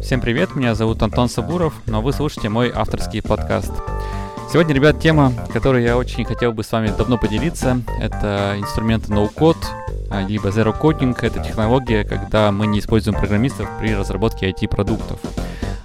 Всем 0.00 0.20
привет, 0.20 0.54
меня 0.54 0.74
зовут 0.74 1.02
Антон 1.02 1.28
Сабуров, 1.28 1.74
но 1.86 2.00
вы 2.00 2.12
слушаете 2.12 2.48
мой 2.48 2.70
авторский 2.74 3.20
подкаст. 3.20 3.72
Сегодня, 4.50 4.74
ребят, 4.74 5.00
тема, 5.00 5.32
которой 5.52 5.82
я 5.82 5.98
очень 5.98 6.24
хотел 6.24 6.52
бы 6.52 6.62
с 6.62 6.72
вами 6.72 6.92
давно 6.96 7.18
поделиться, 7.18 7.82
это 8.00 8.54
инструменты 8.58 9.12
no-code, 9.12 9.56
а, 10.10 10.22
либо 10.22 10.48
zero 10.48 10.74
coding. 10.78 11.16
Это 11.20 11.42
технология, 11.42 12.04
когда 12.04 12.50
мы 12.52 12.66
не 12.66 12.78
используем 12.78 13.18
программистов 13.18 13.68
при 13.78 13.94
разработке 13.94 14.48
IT-продуктов. 14.50 15.18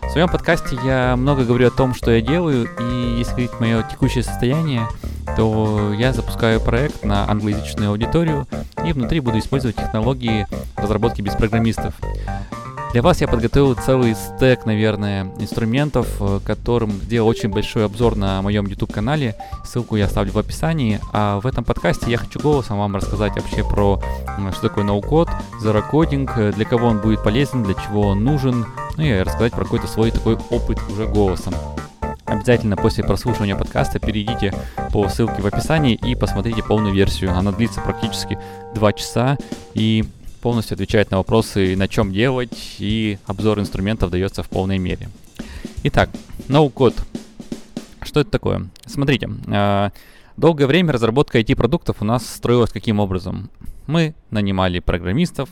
В 0.01 0.09
своем 0.11 0.29
подкасте 0.29 0.77
я 0.85 1.15
много 1.15 1.43
говорю 1.43 1.67
о 1.67 1.71
том, 1.71 1.93
что 1.93 2.11
я 2.11 2.21
делаю, 2.21 2.69
и 2.79 3.15
если 3.17 3.31
говорить 3.31 3.59
мое 3.59 3.83
текущее 3.83 4.23
состояние, 4.23 4.87
то 5.35 5.91
я 5.93 6.13
запускаю 6.13 6.61
проект 6.61 7.03
на 7.03 7.29
англоязычную 7.29 7.89
аудиторию, 7.89 8.47
и 8.85 8.93
внутри 8.93 9.19
буду 9.19 9.39
использовать 9.39 9.75
технологии 9.75 10.47
разработки 10.75 11.21
без 11.21 11.33
программистов. 11.33 11.95
Для 12.93 13.01
вас 13.01 13.21
я 13.21 13.27
подготовил 13.27 13.73
целый 13.73 14.13
стек, 14.13 14.67
наверное, 14.67 15.23
инструментов, 15.39 16.07
э, 16.19 16.39
которым 16.45 16.91
сделал 16.91 17.27
очень 17.27 17.49
большой 17.49 17.85
обзор 17.85 18.15
на 18.15 18.43
моем 18.43 18.67
YouTube-канале. 18.67 19.35
Ссылку 19.65 19.95
я 19.95 20.05
оставлю 20.05 20.31
в 20.31 20.37
описании. 20.37 20.99
А 21.11 21.39
в 21.39 21.47
этом 21.47 21.63
подкасте 21.63 22.11
я 22.11 22.19
хочу 22.19 22.39
голосом 22.39 22.77
вам 22.77 22.95
рассказать 22.95 23.35
вообще 23.35 23.63
про, 23.63 23.99
что 24.51 24.61
такое 24.69 24.83
ноу-код, 24.83 25.27
zero-coding, 25.59 26.29
э, 26.37 26.51
для 26.51 26.65
кого 26.65 26.85
он 26.85 26.99
будет 26.99 27.23
полезен, 27.23 27.63
для 27.63 27.73
чего 27.73 28.09
он 28.09 28.23
нужен, 28.23 28.67
ну 28.95 29.03
и 29.03 29.21
рассказать 29.21 29.53
про 29.53 29.63
какой-то 29.63 29.87
свой 29.87 30.11
такой 30.11 30.37
опыт 30.51 30.77
уже 30.87 31.07
голосом. 31.07 31.55
Обязательно 32.25 32.75
после 32.77 33.03
прослушивания 33.03 33.55
подкаста 33.55 33.97
перейдите 33.97 34.53
по 34.91 35.09
ссылке 35.09 35.41
в 35.41 35.47
описании 35.47 35.95
и 35.95 36.13
посмотрите 36.13 36.61
полную 36.61 36.93
версию. 36.93 37.35
Она 37.35 37.51
длится 37.51 37.81
практически 37.81 38.37
2 38.75 38.93
часа 38.93 39.37
и 39.73 40.05
полностью 40.43 40.75
отвечает 40.75 41.09
на 41.09 41.17
вопросы, 41.19 41.73
на 41.77 41.87
чем 41.87 42.11
делать, 42.11 42.75
и 42.79 43.17
обзор 43.25 43.61
инструментов 43.61 44.11
дается 44.11 44.43
в 44.43 44.49
полной 44.49 44.77
мере. 44.77 45.07
Итак, 45.83 46.09
no-code. 46.49 46.99
Что 48.01 48.19
это 48.19 48.29
такое? 48.29 48.67
Смотрите, 48.85 49.29
э, 49.47 49.89
долгое 50.35 50.67
время 50.67 50.91
разработка 50.91 51.39
IT-продуктов 51.39 52.01
у 52.01 52.05
нас 52.05 52.27
строилась 52.27 52.71
каким 52.71 52.99
образом? 52.99 53.49
Мы 53.87 54.15
нанимали 54.31 54.79
программистов, 54.79 55.47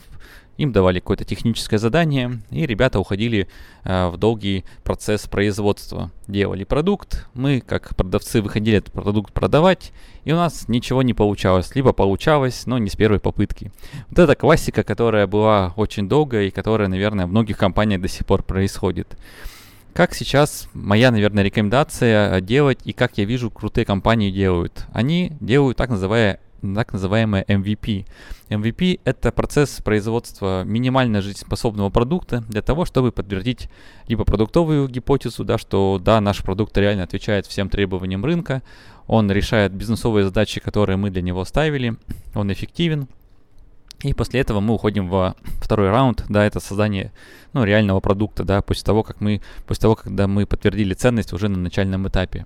им 0.62 0.72
давали 0.72 1.00
какое-то 1.00 1.26
техническое 1.26 1.80
задание, 1.80 2.40
и 2.52 2.66
ребята 2.67 3.00
уходили 3.00 3.48
э, 3.84 4.08
в 4.09 4.17
долгий 4.17 4.64
процесс 4.84 5.28
производства. 5.28 6.12
Делали 6.28 6.64
продукт, 6.64 7.28
мы, 7.34 7.62
как 7.62 7.95
продавцы, 7.95 8.42
выходили 8.42 8.78
этот 8.78 8.94
продукт 8.94 9.34
продавать, 9.34 9.92
и 10.23 10.31
у 10.31 10.36
нас 10.36 10.68
ничего 10.68 11.02
не 11.02 11.16
получалось. 11.16 11.76
Либо 11.76 11.94
получалось, 11.94 12.68
но 12.68 12.78
не 12.78 12.90
с 12.90 12.95
первой 12.95 13.20
попытки. 13.20 13.72
Вот 14.09 14.20
это 14.20 14.36
классика, 14.36 14.84
которая 14.84 15.26
была 15.26 15.73
очень 15.78 16.08
долгая 16.08 16.44
и 16.45 16.52
которая, 16.52 16.88
наверное, 16.88 17.25
в 17.25 17.30
многих 17.30 17.58
компаниях 17.58 18.02
до 18.02 18.08
сих 18.08 18.25
пор 18.28 18.44
происходит. 18.44 19.18
Как 19.94 20.14
сейчас 20.14 20.70
моя, 20.73 21.12
наверное, 21.12 21.44
рекомендация 21.44 22.40
делать 22.40 22.80
и 22.86 22.94
как 22.94 23.18
я 23.18 23.25
вижу 23.25 23.50
крутые 23.50 23.84
компании 23.84 24.31
делают? 24.31 24.86
Они 24.94 25.34
делают 25.42 25.78
так 25.78 25.90
называемые 25.90 26.40
так 26.62 26.94
называемое 26.94 27.44
MVP. 27.48 28.06
MVP— 28.50 29.00
это 29.04 29.31
процесс 29.31 29.81
производства 29.81 30.64
минимально 30.64 31.22
жизнеспособного 31.22 31.90
продукта 31.90 32.44
для 32.48 32.62
того, 32.62 32.86
чтобы 32.86 33.12
подтвердить 33.12 33.70
либо 34.08 34.23
продуктовую 34.23 34.88
гипотезу, 34.88 35.44
да, 35.44 35.58
что 35.58 36.00
да, 36.03 36.22
наш 36.22 36.44
продукт 36.44 36.78
реально 36.78 37.03
отвечает 37.03 37.45
всем 37.45 37.70
требованиям 37.70 38.23
рынка, 38.23 38.62
он 39.08 39.31
решает 39.31 39.73
бизнесовые 39.73 40.26
задачи, 40.26 40.59
которые 40.62 40.98
мы 40.98 41.09
для 41.09 41.22
него 41.22 41.44
ставили, 41.45 41.95
он 42.34 42.52
эффективен, 42.52 43.08
и 44.03 44.14
после 44.14 44.40
этого 44.40 44.59
мы 44.59 44.73
уходим 44.73 45.08
во 45.08 45.36
второй 45.59 45.90
раунд, 45.90 46.25
да, 46.28 46.46
это 46.46 46.59
создание 46.59 47.12
ну, 47.53 47.64
реального 47.64 48.00
продукта, 48.00 48.44
да, 48.44 48.62
после 48.62 48.84
того, 48.84 49.03
как 49.03 49.22
мы, 49.22 49.42
после 49.68 49.81
того, 49.81 49.96
когда 49.96 50.28
мы 50.28 50.46
подтвердили 50.46 50.94
ценность 50.94 51.34
уже 51.34 51.50
на 51.50 51.58
начальном 51.58 52.08
этапе. 52.08 52.46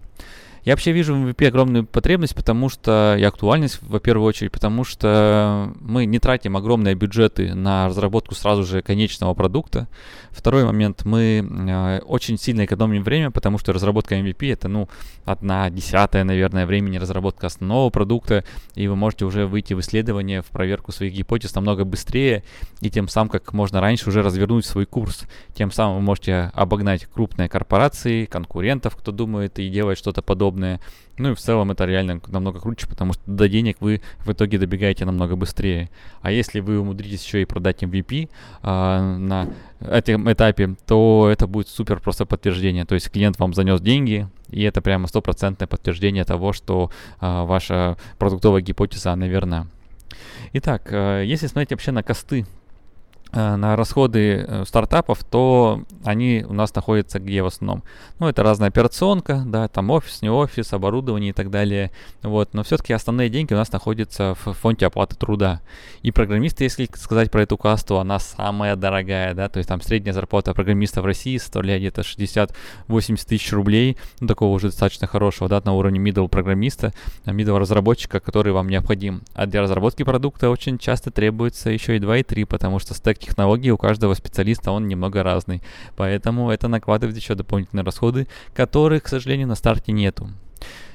Я 0.66 0.74
вообще 0.74 0.94
вижу 0.94 1.14
в 1.14 1.18
MVP 1.18 1.48
огромную 1.48 1.86
потребность, 1.86 2.36
потому 2.36 2.70
что 2.70 3.16
и 3.20 3.24
актуальность, 3.24 3.78
во 3.84 4.00
первую 4.00 4.28
очередь, 4.28 4.52
потому 4.52 4.84
что 4.84 5.72
мы 5.80 6.06
не 6.06 6.18
тратим 6.18 6.58
огромные 6.58 6.96
бюджеты 6.96 7.54
на 7.54 7.88
разработку 7.88 8.34
сразу 8.34 8.64
же 8.64 8.82
конечного 8.82 9.36
продукта. 9.36 9.88
Второй 10.32 10.66
момент, 10.66 11.06
мы 11.06 11.48
э, 11.48 12.00
очень 12.00 12.40
сильно 12.40 12.66
экономим 12.66 13.04
время, 13.04 13.30
потому 13.30 13.60
что 13.60 13.74
разработка 13.74 14.16
MVP 14.16 14.52
это, 14.52 14.68
ну, 14.68 14.90
одна 15.24 15.70
десятая, 15.70 16.24
наверное, 16.24 16.66
времени 16.66 16.98
разработка 16.98 17.46
основного 17.46 17.92
продукта, 17.92 18.44
и 18.74 18.88
вы 18.88 18.96
можете 18.96 19.26
уже 19.26 19.46
выйти 19.46 19.76
в 19.76 19.82
исследование, 19.82 20.42
в 20.42 20.48
проверку 20.48 20.92
своих 20.92 21.14
гипотез 21.14 21.54
намного 21.54 21.86
быстрее, 21.86 22.44
и 22.82 22.90
тем 22.90 23.08
самым, 23.08 23.30
как 23.30 23.54
можно 23.54 23.82
раньше, 23.82 24.10
уже 24.10 24.24
развернуть 24.24 24.66
свой 24.66 24.88
курс. 24.88 25.26
Тем 25.54 25.72
самым 25.72 25.98
вы 25.98 26.02
можете 26.02 26.52
обогнать 26.56 27.06
крупные 27.06 27.50
корпорации, 27.50 28.26
конкурентов, 28.26 28.96
кто 28.96 29.12
думает 29.12 29.60
и 29.60 29.70
делает 29.70 30.00
что-то 30.00 30.24
подобное 30.24 30.55
подобное. 30.56 30.80
Ну 31.18 31.32
и 31.32 31.36
в 31.36 31.40
целом 31.40 31.72
это 31.72 31.86
реально 31.86 32.20
намного 32.28 32.60
круче, 32.60 32.88
потому 32.88 33.14
что 33.14 33.22
до 33.26 33.48
денег 33.48 33.78
вы 33.80 34.02
в 34.20 34.32
итоге 34.32 34.58
добегаете 34.58 35.06
намного 35.06 35.36
быстрее. 35.36 35.90
А 36.22 36.32
если 36.32 36.60
вы 36.60 36.80
умудритесь 36.80 37.26
еще 37.26 37.42
и 37.42 37.46
продать 37.46 37.84
MVP 37.84 38.30
а, 38.62 39.18
на 39.18 39.48
этом 39.80 40.32
этапе, 40.32 40.76
то 40.86 41.30
это 41.32 41.48
будет 41.48 41.70
супер 41.70 42.00
просто 42.00 42.26
подтверждение. 42.26 42.86
То 42.86 42.96
есть 42.96 43.10
клиент 43.10 43.40
вам 43.40 43.54
занес 43.54 43.80
деньги, 43.82 44.28
и 44.50 44.64
это 44.64 44.82
прямо 44.82 45.08
стопроцентное 45.08 45.68
подтверждение 45.68 46.26
того, 46.26 46.54
что 46.54 46.92
а, 47.20 47.46
ваша 47.46 47.98
продуктовая 48.18 48.62
гипотеза, 48.62 49.14
она 49.14 49.28
верна. 49.28 49.68
Итак, 50.54 50.90
а, 50.92 51.22
если 51.22 51.48
смотреть 51.48 51.72
вообще 51.72 51.92
на 51.92 52.04
косты 52.04 52.46
Э, 52.46 52.65
на 53.36 53.76
расходы 53.76 54.46
э, 54.48 54.64
стартапов, 54.66 55.24
то 55.24 55.84
они 56.04 56.46
у 56.48 56.54
нас 56.54 56.74
находятся 56.74 57.20
где 57.20 57.44
в 57.44 57.48
основном? 57.48 57.84
Ну, 58.20 58.28
это 58.28 58.44
разная 58.44 58.70
операционка, 58.70 59.44
да, 59.46 59.68
там 59.68 59.90
офис, 59.90 60.22
не 60.22 60.30
офис, 60.30 60.72
оборудование 60.72 61.32
и 61.32 61.34
так 61.34 61.52
далее. 61.52 61.92
Вот, 62.24 62.54
но 62.54 62.64
все-таки 62.64 62.94
основные 62.94 63.30
деньги 63.30 63.54
у 63.54 63.58
нас 63.58 63.72
находятся 63.72 64.36
в 64.36 64.54
фонде 64.54 64.86
оплаты 64.86 65.16
труда. 65.16 65.62
И 66.02 66.12
программисты, 66.12 66.64
если 66.64 66.88
сказать 66.96 67.30
про 67.32 67.42
эту 67.44 67.58
касту, 67.58 68.00
она 68.00 68.20
самая 68.20 68.76
дорогая, 68.78 69.34
да, 69.34 69.50
то 69.50 69.58
есть 69.58 69.68
там 69.68 69.82
средняя 69.82 70.14
зарплата 70.14 70.54
программиста 70.54 71.02
в 71.02 71.06
России 71.06 71.38
составляет 71.38 71.82
где-то 71.82 72.02
60-80 72.02 73.28
тысяч 73.28 73.52
рублей, 73.52 73.98
ну, 74.22 74.28
такого 74.28 74.54
уже 74.54 74.68
достаточно 74.68 75.08
хорошего, 75.08 75.50
да, 75.50 75.62
на 75.66 75.74
уровне 75.74 76.00
middle 76.00 76.30
программиста, 76.30 76.94
middle 77.26 77.58
разработчика, 77.58 78.22
который 78.22 78.54
вам 78.54 78.70
необходим. 78.70 79.24
А 79.34 79.46
для 79.46 79.62
разработки 79.62 80.04
продукта 80.04 80.50
очень 80.50 80.78
часто 80.78 81.12
требуется 81.12 81.70
еще 81.70 81.98
и 81.98 82.00
2 82.00 82.18
и 82.18 82.24
3, 82.24 82.46
потому 82.46 82.80
что 82.80 82.94
стек 82.94 83.25
технологий 83.26 83.72
у 83.72 83.78
каждого 83.78 84.14
специалиста 84.14 84.72
он 84.72 84.88
немного 84.88 85.24
разный. 85.24 85.62
Поэтому 85.96 86.52
это 86.52 86.68
накладывает 86.68 87.18
еще 87.18 87.36
дополнительные 87.36 87.84
расходы, 87.84 88.28
которых, 88.54 89.04
к 89.04 89.08
сожалению, 89.08 89.48
на 89.48 89.56
старте 89.56 89.92
нету. 89.92 90.30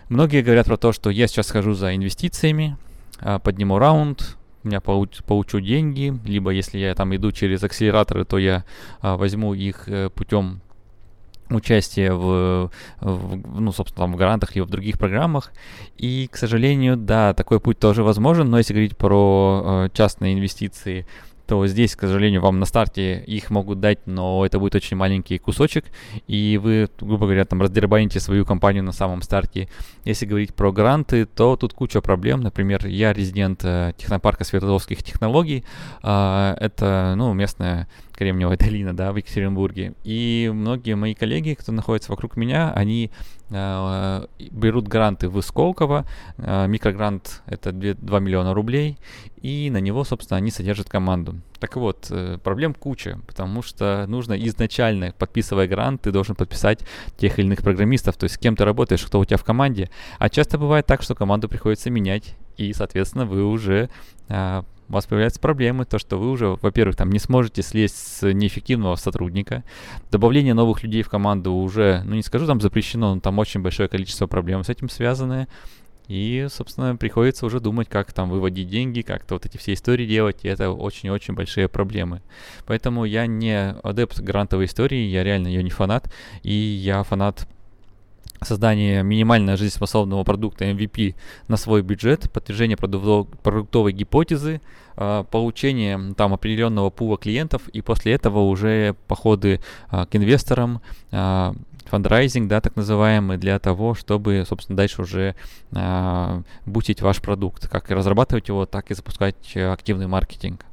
Многие 0.08 0.42
говорят 0.42 0.66
про 0.66 0.76
то, 0.76 0.92
что 0.92 1.10
я 1.10 1.28
сейчас 1.28 1.48
схожу 1.48 1.74
за 1.74 1.94
инвестициями, 1.94 2.76
а, 3.20 3.38
подниму 3.38 3.78
раунд, 3.78 4.36
у 4.62 4.68
меня 4.68 4.80
получ, 4.80 5.22
получу 5.24 5.60
деньги, 5.60 6.12
либо 6.24 6.50
если 6.50 6.78
я 6.78 6.94
там 6.94 7.14
иду 7.14 7.32
через 7.32 7.62
акселераторы, 7.62 8.24
то 8.24 8.38
я 8.38 8.64
а, 9.00 9.16
возьму 9.16 9.54
их 9.54 9.88
э, 9.88 10.10
путем 10.10 10.60
участия 11.48 12.12
в, 12.12 12.70
в, 13.00 13.60
ну, 13.60 13.72
собственно, 13.72 14.06
там, 14.06 14.12
в 14.14 14.16
грантах 14.16 14.56
и 14.56 14.60
в 14.60 14.68
других 14.68 14.98
программах. 14.98 15.52
И, 15.96 16.28
к 16.30 16.36
сожалению, 16.36 16.96
да, 16.96 17.34
такой 17.34 17.60
путь 17.60 17.78
тоже 17.78 18.02
возможен, 18.02 18.48
но 18.50 18.58
если 18.58 18.72
говорить 18.72 18.96
про 18.96 19.62
э, 19.64 19.88
частные 19.92 20.34
инвестиции, 20.34 21.06
то 21.50 21.66
здесь, 21.66 21.96
к 21.96 22.02
сожалению, 22.02 22.42
вам 22.42 22.60
на 22.60 22.64
старте 22.64 23.24
их 23.26 23.50
могут 23.50 23.80
дать, 23.80 24.06
но 24.06 24.46
это 24.46 24.60
будет 24.60 24.76
очень 24.76 24.96
маленький 24.96 25.36
кусочек, 25.38 25.86
и 26.28 26.56
вы, 26.62 26.88
грубо 27.00 27.26
говоря, 27.26 27.44
там 27.44 27.60
раздербаните 27.60 28.20
свою 28.20 28.44
компанию 28.46 28.84
на 28.84 28.92
самом 28.92 29.20
старте. 29.20 29.68
Если 30.04 30.26
говорить 30.26 30.54
про 30.54 30.70
гранты, 30.70 31.26
то 31.26 31.56
тут 31.56 31.74
куча 31.74 32.00
проблем. 32.00 32.40
Например, 32.40 32.86
я 32.86 33.12
резидент 33.12 33.64
э, 33.64 33.94
технопарка 33.96 34.44
Свердловских 34.44 35.02
технологий. 35.02 35.64
Э, 36.04 36.54
это, 36.60 37.14
ну, 37.16 37.32
местная 37.32 37.88
Кремниевая 38.12 38.56
долина, 38.56 38.94
да, 38.94 39.10
в 39.12 39.16
Екатеринбурге. 39.16 39.94
И 40.04 40.52
многие 40.54 40.94
мои 40.94 41.14
коллеги, 41.14 41.54
кто 41.54 41.72
находится 41.72 42.12
вокруг 42.12 42.36
меня, 42.36 42.70
они 42.72 43.10
берут 43.50 44.88
гранты 44.88 45.28
в 45.28 45.40
Сколково. 45.42 46.06
Э, 46.38 46.66
микрогрант 46.66 47.42
это 47.46 47.72
2, 47.72 47.94
2 47.94 48.20
миллиона 48.20 48.54
рублей. 48.54 48.98
И 49.42 49.70
на 49.70 49.78
него, 49.78 50.04
собственно, 50.04 50.38
они 50.38 50.50
содержат 50.50 50.88
команду. 50.88 51.40
Так 51.58 51.76
вот, 51.76 52.06
э, 52.10 52.38
проблем 52.42 52.74
куча, 52.74 53.18
потому 53.26 53.62
что 53.62 54.06
нужно 54.06 54.34
изначально, 54.46 55.12
подписывая 55.18 55.66
грант, 55.66 56.02
ты 56.02 56.12
должен 56.12 56.34
подписать 56.34 56.80
тех 57.16 57.38
или 57.38 57.46
иных 57.46 57.62
программистов, 57.62 58.16
то 58.16 58.24
есть 58.24 58.36
с 58.36 58.38
кем 58.38 58.56
ты 58.56 58.64
работаешь, 58.64 59.04
кто 59.04 59.18
у 59.18 59.24
тебя 59.24 59.36
в 59.36 59.44
команде. 59.44 59.90
А 60.18 60.28
часто 60.28 60.58
бывает 60.58 60.86
так, 60.86 61.02
что 61.02 61.14
команду 61.14 61.48
приходится 61.48 61.90
менять, 61.90 62.34
и, 62.56 62.72
соответственно, 62.72 63.26
вы 63.26 63.44
уже 63.44 63.90
э, 64.28 64.62
у 64.90 64.92
вас 64.92 65.06
появляются 65.06 65.40
проблемы, 65.40 65.84
то, 65.84 65.98
что 65.98 66.18
вы 66.18 66.30
уже, 66.30 66.58
во-первых, 66.60 66.96
там 66.96 67.10
не 67.10 67.20
сможете 67.20 67.62
слезть 67.62 67.96
с 67.96 68.32
неэффективного 68.32 68.96
сотрудника. 68.96 69.62
Добавление 70.10 70.52
новых 70.52 70.82
людей 70.82 71.02
в 71.02 71.08
команду 71.08 71.52
уже, 71.52 72.02
ну 72.04 72.16
не 72.16 72.22
скажу 72.22 72.46
там 72.46 72.60
запрещено, 72.60 73.14
но 73.14 73.20
там 73.20 73.38
очень 73.38 73.60
большое 73.62 73.88
количество 73.88 74.26
проблем 74.26 74.64
с 74.64 74.68
этим 74.68 74.88
связаны. 74.88 75.46
И, 76.08 76.48
собственно, 76.50 76.96
приходится 76.96 77.46
уже 77.46 77.60
думать, 77.60 77.88
как 77.88 78.12
там 78.12 78.30
выводить 78.30 78.68
деньги, 78.68 79.02
как-то 79.02 79.34
вот 79.34 79.46
эти 79.46 79.58
все 79.58 79.74
истории 79.74 80.06
делать, 80.06 80.38
и 80.42 80.48
это 80.48 80.72
очень-очень 80.72 81.34
большие 81.34 81.68
проблемы. 81.68 82.20
Поэтому 82.66 83.04
я 83.04 83.28
не 83.28 83.76
адепт 83.84 84.18
грантовой 84.18 84.64
истории, 84.64 85.06
я 85.06 85.22
реально 85.22 85.46
ее 85.46 85.62
не 85.62 85.70
фанат, 85.70 86.12
и 86.42 86.52
я 86.52 87.04
фанат 87.04 87.46
создание 88.42 89.02
минимально 89.02 89.56
жизнеспособного 89.56 90.24
продукта 90.24 90.64
MVP 90.64 91.14
на 91.48 91.56
свой 91.56 91.82
бюджет, 91.82 92.30
подтверждение 92.32 92.76
продуктовой 92.76 93.92
гипотезы, 93.92 94.60
а, 94.96 95.24
получение 95.24 96.14
там 96.14 96.34
определенного 96.34 96.90
пула 96.90 97.16
клиентов 97.16 97.68
и 97.68 97.80
после 97.80 98.12
этого 98.12 98.40
уже 98.40 98.94
походы 99.06 99.60
а, 99.88 100.06
к 100.06 100.16
инвесторам, 100.16 100.80
а, 101.10 101.54
фандрайзинг, 101.86 102.48
да, 102.48 102.60
так 102.60 102.76
называемый, 102.76 103.36
для 103.36 103.58
того, 103.58 103.94
чтобы, 103.94 104.44
собственно, 104.46 104.76
дальше 104.76 105.02
уже 105.02 105.34
э, 105.72 106.42
бустить 106.64 107.02
ваш 107.02 107.20
продукт, 107.20 107.68
как 107.68 107.90
и 107.90 107.94
разрабатывать 107.94 108.46
его, 108.46 108.64
так 108.64 108.92
и 108.92 108.94
запускать 108.94 109.56
активный 109.56 110.06
маркетинг. 110.06 110.64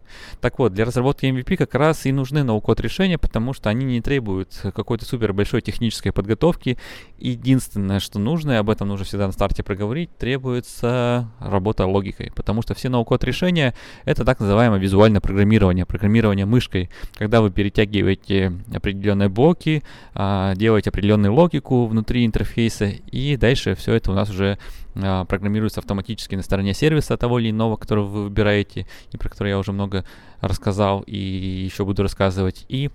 Так 0.41 0.59
вот, 0.59 0.73
для 0.73 0.85
разработки 0.85 1.25
MVP 1.25 1.57
как 1.57 1.75
раз 1.75 2.05
и 2.05 2.11
нужны 2.11 2.43
ноу-код 2.43 2.79
решения, 2.79 3.17
потому 3.17 3.53
что 3.53 3.69
они 3.69 3.85
не 3.85 4.01
требуют 4.01 4.59
какой-то 4.75 5.05
супер 5.05 5.33
большой 5.33 5.61
технической 5.61 6.11
подготовки. 6.11 6.77
Единственное, 7.17 7.99
что 7.99 8.19
нужно, 8.19 8.53
и 8.53 8.55
об 8.55 8.69
этом 8.69 8.87
нужно 8.87 9.05
всегда 9.05 9.27
на 9.27 9.33
старте 9.33 9.63
проговорить, 9.63 10.15
требуется 10.17 11.29
работа 11.39 11.85
логикой, 11.85 12.31
потому 12.35 12.61
что 12.61 12.73
все 12.73 12.89
ноу-код 12.89 13.23
решения— 13.23 13.73
это 14.05 14.25
так 14.25 14.39
называемое 14.39 14.79
визуальное 14.79 15.21
программирование, 15.21 15.85
программирование 15.85 16.45
мышкой, 16.45 16.89
когда 17.15 17.41
вы 17.41 17.51
перетягиваете 17.51 18.53
определенные 18.73 19.29
блоки, 19.29 19.83
а, 20.13 20.55
делаете 20.55 20.89
определенную 20.89 21.33
логику 21.33 21.85
внутри 21.85 22.25
интерфейса, 22.25 22.85
и 22.85 23.37
дальше 23.37 23.75
все 23.75 23.93
это 23.93 24.11
у 24.11 24.13
нас 24.13 24.29
уже 24.29 24.57
а, 24.95 25.25
программируется 25.25 25.79
автоматически 25.79 26.35
на 26.35 26.41
стороне 26.41 26.73
сервиса 26.73 27.17
того 27.17 27.39
или 27.39 27.51
иного, 27.51 27.75
который 27.75 28.03
вы 28.03 28.23
выбираете, 28.25 28.87
и 29.11 29.17
про 29.17 29.29
который 29.29 29.49
я 29.49 29.59
уже 29.59 29.71
много 29.71 29.96
рассказал 30.41 31.01
и 31.01 31.17
еще 31.17 31.85
буду 31.85 32.03
рассказывать. 32.03 32.65
И, 32.69 32.89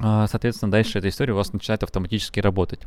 а, 0.00 0.26
соответственно, 0.26 0.72
дальше 0.72 0.98
эта 0.98 1.08
история 1.08 1.32
у 1.32 1.36
вас 1.36 1.52
начинает 1.52 1.82
автоматически 1.82 2.40
работать. 2.40 2.80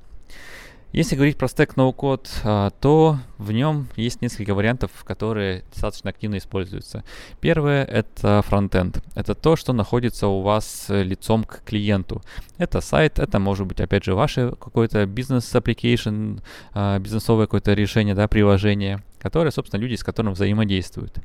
Если 0.91 1.15
говорить 1.15 1.37
про 1.37 1.47
стек 1.47 1.75
NoCode, 1.75 2.27
а, 2.43 2.71
то 2.71 3.19
в 3.37 3.51
нем 3.51 3.87
есть 3.95 4.23
несколько 4.23 4.55
вариантов, 4.55 4.89
которые 5.03 5.63
достаточно 5.71 6.09
активно 6.09 6.39
используются. 6.39 7.03
Первое— 7.39 7.83
это 7.85 8.41
frontend. 8.47 9.03
Это 9.13 9.35
то, 9.35 9.55
что 9.55 9.71
находится 9.71 10.27
у 10.27 10.41
вас 10.41 10.87
лицом 10.89 11.43
к 11.43 11.61
клиенту. 11.63 12.23
Это 12.57 12.81
сайт, 12.81 13.19
это 13.19 13.37
может 13.37 13.67
быть, 13.67 13.79
опять 13.79 14.03
же, 14.03 14.15
ваше 14.15 14.53
какое-то 14.59 15.05
бизнес- 15.05 15.55
application, 15.55 16.39
а, 16.73 16.97
бизнесовое 16.97 17.45
какое-то 17.45 17.73
решение, 17.73 18.15
да, 18.15 18.27
приложение 18.27 19.03
которое, 19.19 19.51
собственно, 19.51 19.81
люди, 19.81 19.95
с 19.95 20.03
которым 20.03 20.33
взаимодействуют. 20.33 21.17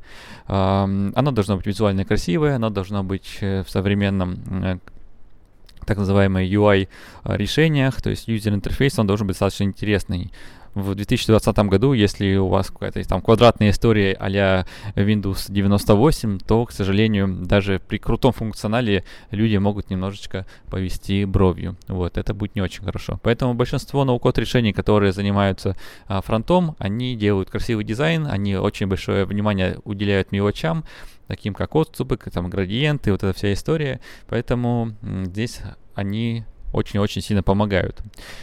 Оно 0.46 1.30
должно 1.30 1.56
быть 1.56 1.66
визуально 1.66 2.04
красивое, 2.04 2.56
оно 2.56 2.70
должно 2.70 3.04
быть 3.04 3.38
э, 3.40 3.62
в 3.62 3.70
современном 3.70 4.38
э, 4.64 4.78
так 5.86 5.98
называемые 5.98 6.50
UI 6.50 6.88
а, 7.22 7.36
решениях, 7.36 8.00
то 8.00 8.10
есть 8.10 8.28
user 8.28 8.54
интерфейс, 8.54 8.98
он 8.98 9.06
должен 9.06 9.26
быть 9.26 9.34
достаточно 9.34 9.64
интересный. 9.64 10.32
В 10.74 10.94
2020 10.94 11.56
году, 11.68 11.92
если 11.92 12.36
у 12.36 12.48
вас 12.48 12.70
какая-то 12.70 13.02
там 13.08 13.22
квадратная 13.22 13.70
история 13.70 14.16
а 14.18 14.64
Windows 14.96 15.46
98, 15.48 16.38
то, 16.40 16.64
к 16.66 16.72
сожалению, 16.72 17.28
даже 17.28 17.80
при 17.86 17.98
крутом 17.98 18.32
функционале 18.32 19.04
люди 19.30 19.56
могут 19.56 19.90
немножечко 19.90 20.46
повести 20.70 21.24
бровью. 21.24 21.76
Вот, 21.86 22.18
это 22.18 22.34
будет 22.34 22.56
не 22.56 22.62
очень 22.62 22.84
хорошо. 22.84 23.20
Поэтому 23.22 23.54
большинство 23.54 24.04
ноу-код 24.04 24.36
решений, 24.38 24.72
которые 24.72 25.12
занимаются 25.12 25.76
а, 26.08 26.20
фронтом, 26.22 26.74
они 26.78 27.14
делают 27.14 27.50
красивый 27.50 27.84
дизайн, 27.84 28.26
они 28.26 28.56
очень 28.56 28.88
большое 28.88 29.24
внимание 29.24 29.78
уделяют 29.84 30.32
мелочам, 30.32 30.84
таким 31.28 31.54
как 31.54 31.76
отступы, 31.76 32.16
там 32.16 32.50
градиенты, 32.50 33.12
вот 33.12 33.22
эта 33.22 33.32
вся 33.32 33.52
история. 33.52 34.00
Поэтому 34.26 34.92
здесь 35.24 35.60
они 35.94 36.44
очень-очень 36.74 37.22
сильно 37.22 37.42
помогают. 37.42 38.02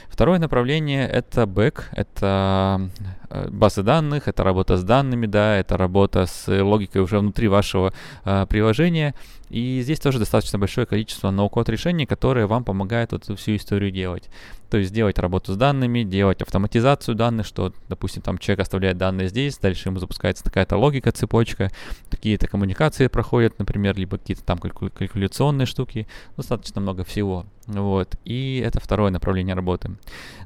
Второе 0.10 0.40
направление— 0.40 1.08
это 1.12 1.46
бэк, 1.46 1.90
это 1.92 2.90
э, 3.30 3.50
базы 3.50 3.84
данных, 3.84 4.28
это 4.28 4.44
работа 4.44 4.78
с 4.78 4.84
данными, 4.84 5.26
да, 5.26 5.58
это 5.58 5.78
работа 5.78 6.26
с 6.26 6.48
логикой 6.48 7.02
уже 7.02 7.20
внутри 7.20 7.48
вашего 7.48 7.94
э, 8.26 8.46
приложения. 8.50 9.14
И 9.52 9.82
здесь 9.82 10.00
тоже 10.00 10.18
достаточно 10.18 10.58
большое 10.58 10.88
количество 10.88 11.30
ноу-код 11.30 11.68
решений, 11.68 12.06
которые 12.06 12.46
вам 12.46 12.64
помогают 12.64 13.12
вот 13.12 13.24
эту 13.26 13.36
всю 13.36 13.58
историю 13.58 13.92
делать. 13.92 14.30
То 14.70 14.78
есть 14.78 14.94
делать 14.94 15.20
работу 15.20 15.52
с 15.52 15.58
данными, 15.58 16.04
делать 16.04 16.42
автоматизацию 16.42 17.16
данных, 17.16 17.46
что, 17.46 17.74
допустим, 17.90 18.22
там 18.22 18.38
человек 18.38 18.62
оставляет 18.62 18.98
данные 18.98 19.28
здесь, 19.28 19.58
дальше 19.58 19.90
ему 19.90 20.00
запускается 20.00 20.46
такая-то 20.46 20.78
логика, 20.78 21.12
цепочка, 21.12 21.70
какие-то 22.10 22.48
коммуникации 22.48 23.08
проходят, 23.08 23.60
например, 23.60 23.98
либо 23.98 24.18
какие-то 24.18 24.46
там 24.46 24.58
калькуля- 24.58 24.90
калькуляционные 24.90 25.66
штуки, 25.66 26.08
достаточно 26.38 26.80
много 26.80 27.04
всего. 27.04 27.46
Вот. 27.68 28.16
И 28.24 28.64
это 28.66 28.80
второе 28.80 29.12
направление 29.12 29.54
работы. 29.54 29.98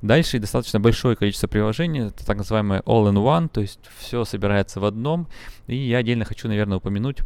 Дальше 0.02 0.40
достаточно 0.40 0.80
большое 0.80 1.16
количество 1.16 1.48
приложений, 1.48 2.08
это 2.08 2.26
так 2.26 2.38
называемое 2.38 2.82
all-in-one, 2.82 3.50
то 3.50 3.62
есть 3.62 3.80
все 4.00 4.26
собирается 4.26 4.80
в 4.80 4.86
одном. 4.86 5.28
И 5.68 5.76
я 5.76 6.00
отдельно 6.00 6.26
хочу, 6.26 6.48
наверное, 6.48 6.80
упомянуть 6.80 7.20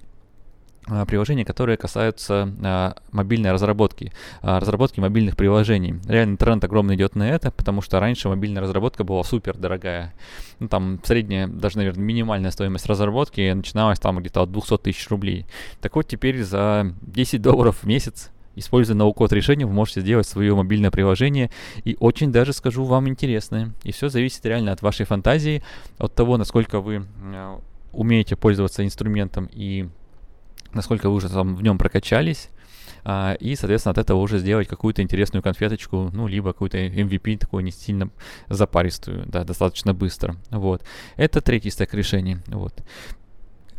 приложения, 1.07 1.45
которые 1.45 1.77
касаются 1.77 2.53
а, 2.63 2.95
мобильной 3.11 3.51
разработки, 3.51 4.11
а, 4.41 4.59
разработки 4.59 4.99
мобильных 4.99 5.35
приложений. 5.35 5.99
Реально 6.07 6.37
тренд 6.37 6.63
огромный 6.63 6.95
идет 6.95 7.15
на 7.15 7.29
это, 7.29 7.51
потому 7.51 7.81
что 7.81 7.99
раньше 7.99 8.29
мобильная 8.29 8.61
разработка 8.61 9.03
была 9.03 9.23
супер 9.23 9.57
дорогая. 9.57 10.13
Ну, 10.59 10.67
там 10.67 10.99
средняя, 11.03 11.47
даже, 11.47 11.77
наверное, 11.77 12.03
минимальная 12.03 12.51
стоимость 12.51 12.85
разработки 12.85 13.51
начиналась 13.51 13.99
там 13.99 14.19
где-то 14.19 14.43
от 14.43 14.51
200 14.51 14.77
тысяч 14.79 15.07
рублей. 15.09 15.45
Так 15.81 15.95
вот, 15.95 16.07
теперь 16.07 16.43
за 16.43 16.93
10 17.01 17.41
долларов 17.41 17.77
в 17.81 17.87
месяц 17.87 18.31
Используя 18.59 18.97
ноу-код 18.97 19.31
решение, 19.31 19.65
вы 19.65 19.71
можете 19.71 20.01
сделать 20.01 20.27
свое 20.27 20.53
мобильное 20.53 20.91
приложение 20.91 21.49
и 21.85 21.95
очень 21.99 22.29
даже 22.29 22.51
скажу 22.51 22.83
вам 22.83 23.07
интересное. 23.07 23.71
И 23.83 23.93
все 23.93 24.09
зависит 24.09 24.45
реально 24.45 24.73
от 24.73 24.81
вашей 24.81 25.05
фантазии, 25.05 25.63
от 25.97 26.13
того, 26.13 26.35
насколько 26.35 26.81
вы 26.81 27.05
э, 27.23 27.57
умеете 27.93 28.35
пользоваться 28.35 28.83
инструментом 28.83 29.49
и 29.53 29.87
насколько 30.73 31.09
вы 31.09 31.15
уже 31.15 31.29
там 31.29 31.55
в 31.55 31.63
нем 31.63 31.77
прокачались, 31.77 32.49
а, 33.03 33.33
и, 33.39 33.55
соответственно, 33.55 33.91
от 33.91 33.97
этого 33.97 34.19
уже 34.19 34.39
сделать 34.39 34.67
какую-то 34.67 35.01
интересную 35.01 35.41
конфеточку, 35.41 36.09
ну, 36.13 36.27
либо 36.27 36.53
какую-то 36.53 36.77
MVP 36.77 37.37
такую 37.37 37.63
не 37.63 37.71
сильно 37.71 38.09
запаристую, 38.49 39.25
да, 39.25 39.43
достаточно 39.43 39.93
быстро, 39.93 40.35
вот. 40.49 40.83
Это 41.15 41.41
третий 41.41 41.69
стек 41.69 41.93
решений, 41.93 42.37
вот. 42.47 42.83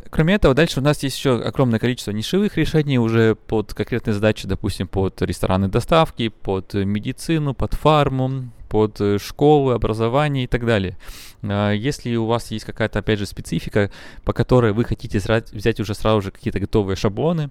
Кроме 0.09 0.33
этого, 0.33 0.53
дальше 0.53 0.81
у 0.81 0.83
нас 0.83 1.01
есть 1.03 1.17
еще 1.17 1.41
огромное 1.41 1.79
количество 1.79 2.11
нишевых 2.11 2.57
решений 2.57 2.99
уже 2.99 3.35
под 3.35 3.73
конкретные 3.73 4.13
задачи, 4.13 4.45
допустим, 4.45 4.89
под 4.89 5.21
рестораны 5.21 5.69
доставки, 5.69 6.27
под 6.27 6.73
медицину, 6.73 7.53
под 7.53 7.75
фарму, 7.75 8.51
под 8.71 9.01
школы, 9.21 9.73
образование 9.73 10.45
и 10.45 10.47
так 10.47 10.65
далее. 10.65 10.97
А, 11.43 11.71
если 11.71 12.15
у 12.15 12.25
вас 12.25 12.51
есть 12.51 12.63
какая-то, 12.63 12.99
опять 12.99 13.19
же, 13.19 13.25
специфика, 13.25 13.91
по 14.23 14.31
которой 14.31 14.71
вы 14.71 14.85
хотите 14.85 15.19
взять 15.51 15.79
уже 15.81 15.93
сразу 15.93 16.21
же 16.21 16.31
какие-то 16.31 16.61
готовые 16.61 16.95
шаблоны, 16.95 17.49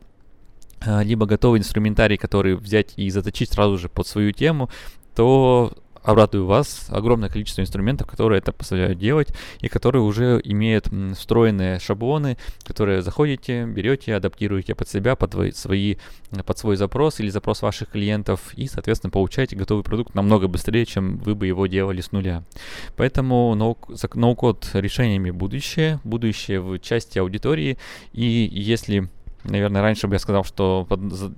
а, 0.80 1.02
либо 1.02 1.26
готовый 1.26 1.60
инструментарий, 1.60 2.16
который 2.16 2.56
взять 2.56 2.94
и 2.96 3.10
заточить 3.10 3.52
сразу 3.52 3.76
же 3.76 3.90
под 3.90 4.06
свою 4.06 4.32
тему, 4.32 4.70
то 5.14 5.74
обрадую 6.02 6.47
вас, 6.47 6.87
огромное 6.88 7.28
количество 7.28 7.61
инструментов, 7.62 8.09
которые 8.09 8.38
это 8.38 8.52
позволяют 8.52 8.99
делать, 8.99 9.28
и 9.61 9.69
которые 9.69 10.02
уже 10.02 10.40
имеют 10.45 10.88
встроенные 11.16 11.78
шаблоны, 11.78 12.38
которые 12.64 13.02
заходите, 13.02 13.64
берете, 13.64 14.14
адаптируете 14.14 14.75
под 14.75 14.88
себя, 14.88 15.16
под, 15.16 15.57
свои, 15.57 15.97
под 16.45 16.59
свой 16.59 16.76
запрос 16.76 17.21
или 17.21 17.28
запрос 17.28 17.62
ваших 17.62 17.90
клиентов, 17.90 18.52
и, 18.54 18.66
соответственно, 18.66 19.11
получаете 19.11 19.57
готовый 19.57 19.85
продукт 19.85 20.14
намного 20.14 20.49
быстрее, 20.49 20.87
чем 20.87 21.19
вы 21.19 21.35
бы 21.35 21.47
его 21.47 21.66
делали 21.66 22.00
с 22.00 22.12
нуля. 22.12 22.45
Поэтому 22.97 23.54
ноу-код 23.54 24.71
решениями 24.75 25.30
будущее, 25.30 26.00
будущее 26.04 26.61
в 26.61 26.78
части 26.78 27.19
аудитории, 27.19 27.78
и 28.12 28.49
если 28.52 29.09
Наверное, 29.44 29.82
раньше 29.82 30.06
бы 30.06 30.14
я 30.14 30.18
сказал, 30.18 30.44
что 30.44 30.87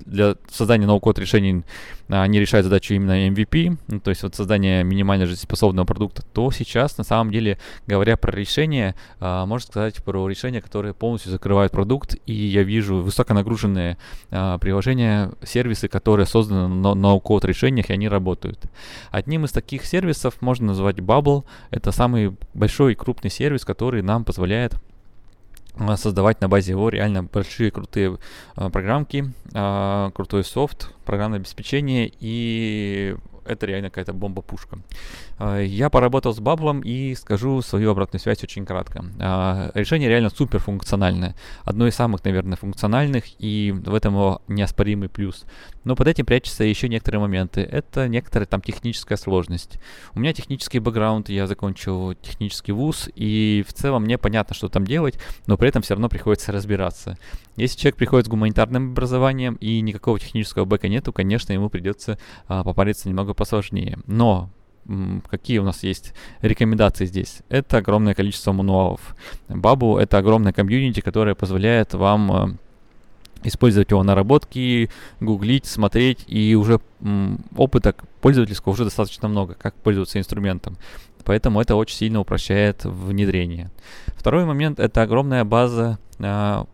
для 0.06 0.34
создания 0.50 0.86
ноу-код 0.86 1.18
решений 1.18 1.64
а, 2.08 2.22
они 2.22 2.40
решают 2.40 2.64
задачу 2.64 2.94
именно 2.94 3.28
MVP, 3.28 3.78
ну, 3.88 4.00
то 4.00 4.10
есть 4.10 4.22
вот 4.22 4.34
создание 4.34 4.82
минимально 4.82 5.26
жизнеспособного 5.26 5.86
продукта, 5.86 6.22
то 6.32 6.50
сейчас, 6.50 6.98
на 6.98 7.04
самом 7.04 7.30
деле, 7.30 7.58
говоря 7.86 8.16
про 8.16 8.32
решение, 8.32 8.94
а, 9.20 9.46
можно 9.46 9.66
сказать 9.66 10.02
про 10.02 10.28
решения, 10.28 10.60
которые 10.60 10.94
полностью 10.94 11.30
закрывают 11.30 11.72
продукт, 11.72 12.16
и 12.26 12.32
я 12.32 12.64
вижу 12.64 12.96
высоконагруженные 12.96 13.98
а, 14.30 14.58
приложения, 14.58 15.32
сервисы, 15.44 15.88
которые 15.88 16.26
созданы 16.26 16.68
на 16.68 16.94
ноу-код 16.94 17.44
решениях, 17.44 17.90
и 17.90 17.92
они 17.92 18.08
работают. 18.08 18.60
Одним 19.10 19.44
из 19.44 19.52
таких 19.52 19.84
сервисов 19.84 20.40
можно 20.40 20.68
назвать 20.68 20.96
Bubble. 20.96 21.44
Это 21.70 21.92
самый 21.92 22.36
большой 22.54 22.92
и 22.92 22.96
крупный 22.96 23.30
сервис, 23.30 23.64
который 23.64 24.02
нам 24.02 24.24
позволяет 24.24 24.74
создавать 25.96 26.40
на 26.40 26.48
базе 26.48 26.72
его 26.72 26.88
реально 26.88 27.24
большие 27.24 27.70
крутые 27.70 28.18
э, 28.56 28.70
программки, 28.70 29.32
э, 29.52 30.10
крутой 30.14 30.44
софт, 30.44 30.92
программное 31.04 31.38
обеспечение 31.38 32.12
и 32.20 33.16
это 33.44 33.66
реально 33.66 33.90
какая-то 33.90 34.12
бомба-пушка. 34.12 34.78
Э, 35.38 35.64
я 35.64 35.90
поработал 35.90 36.34
с 36.34 36.40
Баблом 36.40 36.80
и 36.80 37.14
скажу 37.14 37.60
свою 37.62 37.90
обратную 37.90 38.20
связь 38.20 38.42
очень 38.42 38.64
кратко. 38.64 39.04
Э, 39.18 39.70
решение 39.74 40.08
реально 40.08 40.30
супер 40.30 40.58
функциональное. 40.58 41.34
Одно 41.64 41.86
из 41.86 41.94
самых, 41.94 42.24
наверное, 42.24 42.56
функциональных, 42.56 43.24
и 43.38 43.72
в 43.72 43.94
этом 43.94 44.14
его 44.14 44.42
неоспоримый 44.48 45.08
плюс. 45.08 45.44
Но 45.84 45.96
под 45.96 46.08
этим 46.08 46.24
прячутся 46.24 46.64
еще 46.64 46.88
некоторые 46.88 47.20
моменты. 47.20 47.60
Это 47.60 48.08
некоторая 48.08 48.46
там 48.46 48.60
техническая 48.60 49.18
сложность. 49.18 49.78
У 50.14 50.20
меня 50.20 50.32
технический 50.32 50.78
бэкграунд, 50.78 51.28
я 51.28 51.46
закончил 51.46 52.14
технический 52.14 52.72
вуз, 52.72 53.08
и 53.14 53.64
в 53.66 53.72
целом 53.72 54.04
мне 54.04 54.18
понятно, 54.18 54.54
что 54.54 54.68
там 54.68 54.86
делать, 54.86 55.18
но 55.46 55.56
при 55.56 55.68
этом 55.68 55.82
все 55.82 55.94
равно 55.94 56.08
приходится 56.08 56.52
разбираться. 56.52 57.18
Если 57.56 57.78
человек 57.78 57.96
приходит 57.96 58.26
с 58.26 58.28
гуманитарным 58.30 58.92
образованием 58.92 59.56
и 59.56 59.80
никакого 59.80 60.18
технического 60.18 60.64
бэка 60.64 60.88
нету, 60.88 61.12
конечно, 61.12 61.52
ему 61.52 61.68
придется 61.68 62.18
а, 62.48 62.64
попариться 62.64 63.08
немного 63.08 63.31
посложнее. 63.34 63.98
Но 64.06 64.50
какие 65.28 65.58
у 65.58 65.64
нас 65.64 65.82
есть 65.82 66.14
рекомендации 66.40 67.06
здесь? 67.06 67.42
Это 67.48 67.78
огромное 67.78 68.14
количество 68.14 68.52
мануалов. 68.52 69.16
Бабу— 69.48 69.96
это 69.98 70.18
огромная 70.18 70.52
комьюнити, 70.52 71.00
которая 71.00 71.34
позволяет 71.34 71.94
вам 71.94 72.32
а, 72.32 72.50
использовать 73.44 73.90
его 73.90 74.02
наработки, 74.02 74.90
гуглить, 75.20 75.66
смотреть, 75.66 76.24
и 76.26 76.54
уже 76.54 76.80
опыта 77.56 77.94
пользовательского 78.20 78.72
уже 78.72 78.84
достаточно 78.84 79.28
много, 79.28 79.54
как 79.54 79.74
пользоваться 79.74 80.18
инструментом. 80.18 80.76
Поэтому 81.24 81.60
это 81.60 81.76
очень 81.76 81.96
сильно 81.96 82.20
упрощает 82.20 82.84
внедрение. 82.84 83.70
Второй 84.08 84.44
момент— 84.44 84.78
это 84.80 85.02
огромная 85.02 85.44
база 85.44 85.98
э, 86.18 86.64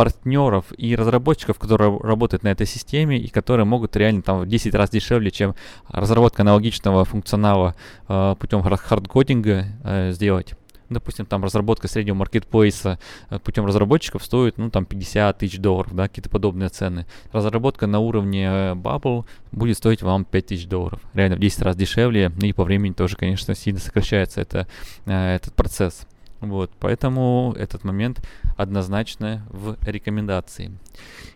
партнеров 0.00 0.64
и 0.78 0.96
разработчиков, 0.96 1.58
которые 1.58 1.98
работают 1.98 2.42
на 2.42 2.48
этой 2.48 2.66
системе 2.66 3.18
и 3.18 3.28
которые 3.28 3.66
могут 3.66 3.94
реально 3.96 4.22
там 4.22 4.40
в 4.40 4.46
10 4.46 4.74
раз 4.74 4.88
дешевле, 4.88 5.30
чем 5.30 5.54
разработка 5.88 6.40
аналогичного 6.40 7.04
функционала 7.04 7.74
э, 8.08 8.34
путем 8.40 8.62
хардкодинга 8.62 9.66
э, 9.84 10.12
сделать 10.12 10.54
допустим, 10.88 11.26
там 11.26 11.44
разработка 11.44 11.86
среднего 11.86 12.16
маркетплейса 12.16 12.98
э, 13.28 13.38
путем 13.40 13.66
разработчиков 13.66 14.24
стоит, 14.24 14.56
ну, 14.56 14.70
там 14.70 14.86
50 14.86 15.36
тысяч 15.36 15.58
долларов, 15.58 15.94
да, 15.94 16.08
какие-то 16.08 16.30
подобные 16.30 16.70
цены. 16.70 17.04
Разработка 17.30 17.86
на 17.86 18.00
уровне 18.00 18.46
э, 18.46 18.74
Bubble 18.74 19.26
будет 19.52 19.76
стоить 19.76 20.00
вам 20.00 20.24
5 20.24 20.46
тысяч 20.46 20.66
долларов. 20.66 21.02
Реально 21.12 21.36
в 21.36 21.40
10 21.40 21.60
раз 21.60 21.76
дешевле, 21.76 22.32
и 22.40 22.52
по 22.54 22.64
времени 22.64 22.94
тоже, 22.94 23.16
конечно, 23.16 23.54
сильно 23.54 23.80
сокращается 23.80 24.40
это, 24.40 24.66
э, 25.04 25.36
этот 25.36 25.52
процесс. 25.54 26.06
Вот, 26.40 26.70
поэтому 26.80 27.54
этот 27.58 27.84
момент 27.84 28.26
однозначно 28.56 29.46
в 29.50 29.76
рекомендации. 29.82 30.72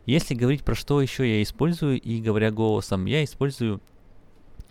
Если 0.07 0.35
говорить 0.35 0.65
про 0.65 0.75
что 0.75 1.01
еще 1.01 1.29
я 1.29 1.43
использую, 1.43 2.01
и 2.01 2.21
говоря 2.21 2.51
голосом, 2.51 3.05
я 3.05 3.23
использую 3.23 3.81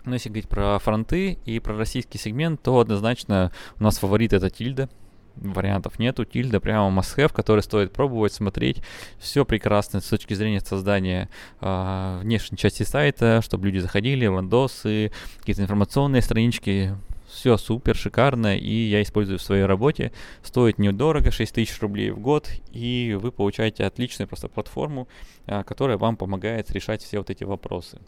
но 0.06 0.16
если 0.16 0.30
говорить 0.30 0.50
про 0.50 0.78
фронты 0.80 1.38
и 1.46 1.60
про 1.60 1.78
российский 1.78 2.18
сегмент, 2.18 2.62
то 2.62 2.80
однозначно 2.80 3.52
у 3.80 3.84
нас 3.84 4.00
фаворит 4.00 4.34
это 4.34 4.50
Тильда. 4.50 4.90
Вариантов 5.36 5.98
нету. 5.98 6.26
Тильда 6.26 6.60
прямо 6.60 6.96
must-have, 7.00 7.34
который 7.34 7.62
стоит 7.62 7.92
пробовать, 7.94 8.34
смотреть. 8.34 8.84
Все 9.18 9.46
прекрасно 9.46 10.00
с 10.02 10.06
точки 10.06 10.34
зрения 10.34 10.60
создания 10.60 11.30
э, 11.60 12.20
внешней 12.22 12.58
части 12.58 12.84
сайта, 12.84 13.42
чтобы 13.42 13.68
люди 13.68 13.80
заходили, 13.80 14.28
ландосы, 14.28 15.12
какие-то 15.40 15.64
информационные 15.64 16.22
странички. 16.22 16.96
Все 17.34 17.58
супер, 17.58 17.96
шикарно, 17.96 18.56
и 18.56 18.72
я 18.72 19.02
использую 19.02 19.40
в 19.40 19.42
своей 19.42 19.66
работе. 19.66 20.12
Стоит 20.44 20.78
недорого, 20.78 21.32
6 21.32 21.56
тысяч 21.56 21.82
рублей 21.82 22.12
в 22.12 22.20
год, 22.20 22.50
и 22.72 23.18
вы 23.20 23.32
получаете 23.32 23.86
отличную 23.86 24.28
просто 24.28 24.50
платформу, 24.50 25.08
э, 25.48 25.64
которая 25.64 25.98
вам 25.98 26.16
помогает 26.16 26.72
решать 26.72 27.02
все 27.02 27.18
вот 27.18 27.32
эти 27.32 27.44
вопросы. 27.44 28.00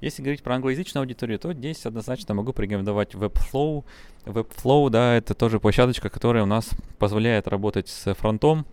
Если 0.00 0.22
говорить 0.22 0.42
про 0.42 0.54
англоязычную 0.54 1.02
аудиторию, 1.02 1.38
то 1.38 1.52
здесь 1.52 1.84
однозначно 1.86 2.34
могу 2.34 2.52
порекомендовать 2.52 3.14
Webflow. 3.14 3.84
Webflow, 4.26 4.90
да, 4.90 5.16
это 5.16 5.34
тоже 5.34 5.58
площадочка, 5.58 6.08
которая 6.08 6.44
у 6.44 6.46
нас 6.46 6.70
позволяет 6.98 7.48
работать 7.48 7.88
с 7.88 8.14
фронтом, 8.14 8.66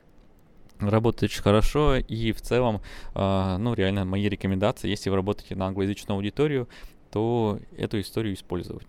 работает 0.80 1.32
очень 1.32 1.42
хорошо 1.42 1.96
и 1.96 2.32
в 2.32 2.42
целом, 2.42 2.82
э, 3.16 3.58
ну, 3.60 3.74
реально 3.74 4.06
мои 4.06 4.30
рекомендации, 4.30 4.88
если 4.88 5.10
вы 5.10 5.16
работаете 5.16 5.56
на 5.56 5.66
англоязычную 5.66 6.16
аудиторию, 6.16 6.70
то 7.12 7.60
эту 7.78 8.00
историю 8.00 8.34
использовать. 8.34 8.88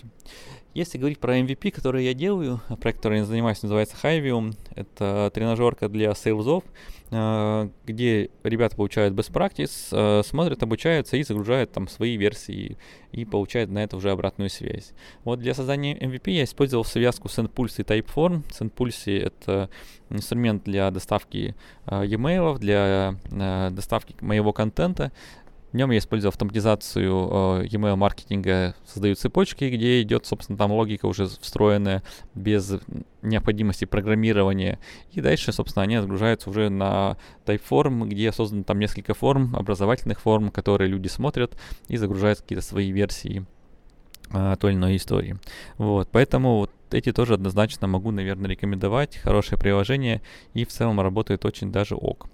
Если 0.73 0.99
говорить 0.99 1.19
про 1.19 1.37
MVP, 1.37 1.73
который 1.73 2.05
я 2.05 2.15
делаю, 2.15 2.61
проект, 2.81 2.99
который 2.99 3.19
я 3.19 3.25
занимаюсь, 3.25 3.61
называется 3.61 3.97
Hivium. 4.01 4.55
Это 4.77 5.31
тренажерка 5.35 5.89
для 5.89 6.15
сейлзов, 6.15 6.63
э, 7.11 7.69
где 7.87 8.31
ребята 8.45 8.77
получают 8.77 9.15
best 9.15 9.33
practice, 9.33 9.89
э, 9.91 10.23
смотрят, 10.23 10.63
обучаются 10.63 11.17
и 11.17 11.25
загружают 11.25 11.73
там 11.73 11.89
свои 11.89 12.17
версии 12.17 12.79
и 13.11 13.25
получают 13.25 13.71
на 13.71 13.83
это 13.83 13.97
уже 13.97 14.13
обратную 14.13 14.49
связь. 14.49 14.93
Вот 15.25 15.41
для 15.41 15.55
создания 15.55 15.99
MVP 15.99 16.31
я 16.31 16.45
использовал 16.45 16.85
связку 16.85 17.27
SendPulse 17.27 17.81
и 17.81 17.83
Typeform. 17.83 18.45
SendPulse— 18.49 19.19
это 19.25 19.71
инструмент 20.09 20.63
для 20.63 20.89
доставки 20.93 21.57
э, 21.87 22.07
e-mail, 22.07 22.59
для 22.59 23.17
доставки 23.73 24.15
моего 24.21 24.53
контента. 24.53 25.11
В 25.73 25.77
нем 25.77 25.91
я 25.93 25.99
использую 25.99 26.31
автоматизацию 26.31 27.13
э, 27.63 27.67
email 27.67 27.95
маркетинга, 27.95 28.75
создаю 28.87 29.15
цепочки, 29.15 29.65
где 29.65 30.03
идет, 30.03 30.27
собственно, 30.27 30.59
там 30.59 30.73
логика 30.73 31.07
уже 31.07 31.27
встроенная 31.27 32.03
без 32.35 32.75
необходимости 33.23 33.85
программирования. 33.85 34.81
И 35.13 35.21
дальше, 35.21 35.53
собственно, 35.53 35.85
они 35.85 35.99
загружаются 35.99 36.51
уже 36.51 36.71
на 36.71 37.17
Typeform, 37.47 38.09
где 38.09 38.33
создано 38.33 38.65
там 38.65 38.81
несколько 38.81 39.15
форм, 39.15 39.55
образовательных 39.55 40.21
форм, 40.21 40.51
которые 40.51 40.89
люди 40.89 41.07
смотрят 41.07 41.57
и 41.87 41.97
загружают 41.97 42.41
какие-то 42.41 42.65
свои 42.65 42.91
версии 42.91 43.47
э, 44.33 44.57
той 44.59 44.73
или 44.73 44.79
иной 44.79 44.97
истории. 44.97 45.39
Вот, 45.79 46.09
поэтому 46.11 46.59
вот 46.59 46.73
эти 46.91 47.13
тоже 47.13 47.35
однозначно 47.35 47.87
могу, 47.87 48.11
наверное, 48.11 48.51
рекомендовать. 48.51 49.19
Хорошее 49.19 49.61
приложение 49.61 50.21
и 50.55 50.65
в 50.65 50.69
целом 50.69 51.01
работает 51.01 51.45
очень 51.45 51.71
даже 51.71 51.95
ок. 51.95 52.27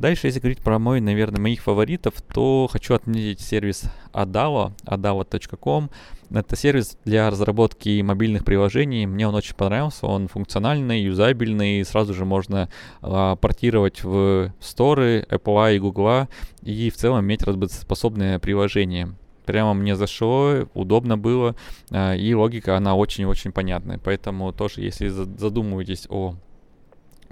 Дальше, 0.00 0.28
если 0.28 0.40
говорить 0.40 0.60
про 0.60 0.78
мой, 0.78 1.02
наверное, 1.02 1.42
моих 1.42 1.60
фаворитов, 1.62 2.14
то 2.22 2.70
хочу 2.72 2.94
отметить 2.94 3.40
сервис 3.40 3.84
Adalo, 4.14 4.72
adalo.com. 4.86 5.90
Это 6.30 6.56
сервис 6.56 6.96
для 7.04 7.28
разработки 7.28 8.00
мобильных 8.00 8.46
приложений. 8.46 9.04
Мне 9.04 9.28
он 9.28 9.34
очень 9.34 9.54
понравился, 9.54 10.06
он 10.06 10.28
функциональный, 10.28 11.02
юзабельный, 11.02 11.84
сразу 11.84 12.14
же 12.14 12.24
можно 12.24 12.70
а, 13.02 13.36
портировать 13.36 14.02
в 14.02 14.54
сторы 14.58 15.26
Apple 15.28 15.76
и 15.76 15.78
Google 15.78 16.28
и 16.62 16.88
в 16.88 16.96
целом 16.96 17.22
иметь 17.22 17.42
работоспособное 17.42 18.38
приложение 18.38 19.14
прямо 19.44 19.74
мне 19.74 19.96
зашло, 19.96 20.66
удобно 20.72 21.18
было, 21.18 21.56
а, 21.90 22.14
и 22.14 22.32
логика, 22.32 22.74
она 22.74 22.94
очень-очень 22.94 23.52
понятная. 23.52 23.98
Поэтому 23.98 24.50
тоже, 24.54 24.80
если 24.80 25.08
задумываетесь 25.08 26.06
о 26.08 26.36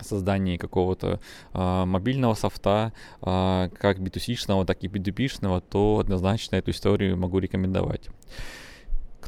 создании 0.05 0.57
какого-то 0.57 1.21
э, 1.55 1.85
мобильного 1.85 2.35
софта, 2.35 2.93
э, 3.23 3.71
как 3.79 3.99
B2C-шного, 3.99 4.65
так 4.65 4.85
и 4.85 4.89
B2B-шного, 4.89 5.61
то 5.61 5.99
однозначно 5.99 6.57
эту 6.57 6.71
историю 6.71 7.17
могу 7.17 7.39
рекомендовать. 7.39 8.09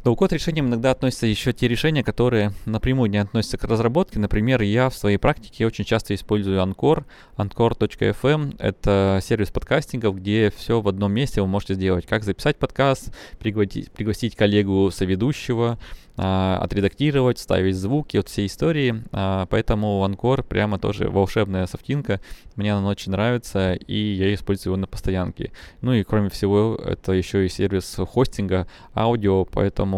К 0.01 0.05
ноу-код 0.05 0.33
решениям 0.33 0.67
иногда 0.67 0.89
относятся 0.89 1.27
еще 1.27 1.53
те 1.53 1.67
решения, 1.67 2.03
которые 2.03 2.53
напрямую 2.65 3.07
не 3.11 3.19
относятся 3.19 3.59
к 3.59 3.63
разработке. 3.65 4.17
Например, 4.17 4.59
я 4.63 4.89
в 4.89 4.95
своей 4.95 5.17
практике 5.17 5.67
очень 5.67 5.85
часто 5.85 6.15
использую 6.15 6.59
Anchor, 6.59 7.05
anchor.fm. 7.37 8.55
Это 8.57 9.19
сервис 9.21 9.51
подкастингов, 9.51 10.15
где 10.15 10.51
все 10.57 10.81
в 10.81 10.87
одном 10.87 11.11
месте 11.11 11.41
вы 11.41 11.47
можете 11.47 11.75
сделать. 11.75 12.07
Как 12.07 12.23
записать 12.23 12.57
подкаст, 12.57 13.13
пригласить, 13.37 13.91
пригласить 13.91 14.35
коллегу 14.35 14.89
соведущего, 14.89 15.77
а, 16.17 16.59
отредактировать, 16.61 17.39
ставить 17.39 17.75
звуки, 17.75 18.17
вот 18.17 18.27
все 18.27 18.45
истории. 18.45 19.03
А, 19.11 19.45
поэтому 19.45 20.03
Анкор 20.03 20.43
прямо 20.43 20.77
тоже 20.77 21.09
волшебная 21.09 21.67
софтинка. 21.67 22.19
Мне 22.55 22.73
она 22.73 22.89
очень 22.89 23.11
нравится, 23.11 23.73
и 23.73 23.95
я 23.95 24.33
использую 24.33 24.73
его 24.73 24.81
на 24.81 24.87
постоянке. 24.87 25.51
Ну 25.81 25.93
и 25.93 26.03
кроме 26.03 26.29
всего, 26.29 26.75
это 26.75 27.13
еще 27.13 27.45
и 27.45 27.49
сервис 27.49 27.97
хостинга 27.97 28.67
аудио, 28.95 29.45
поэтому 29.45 29.90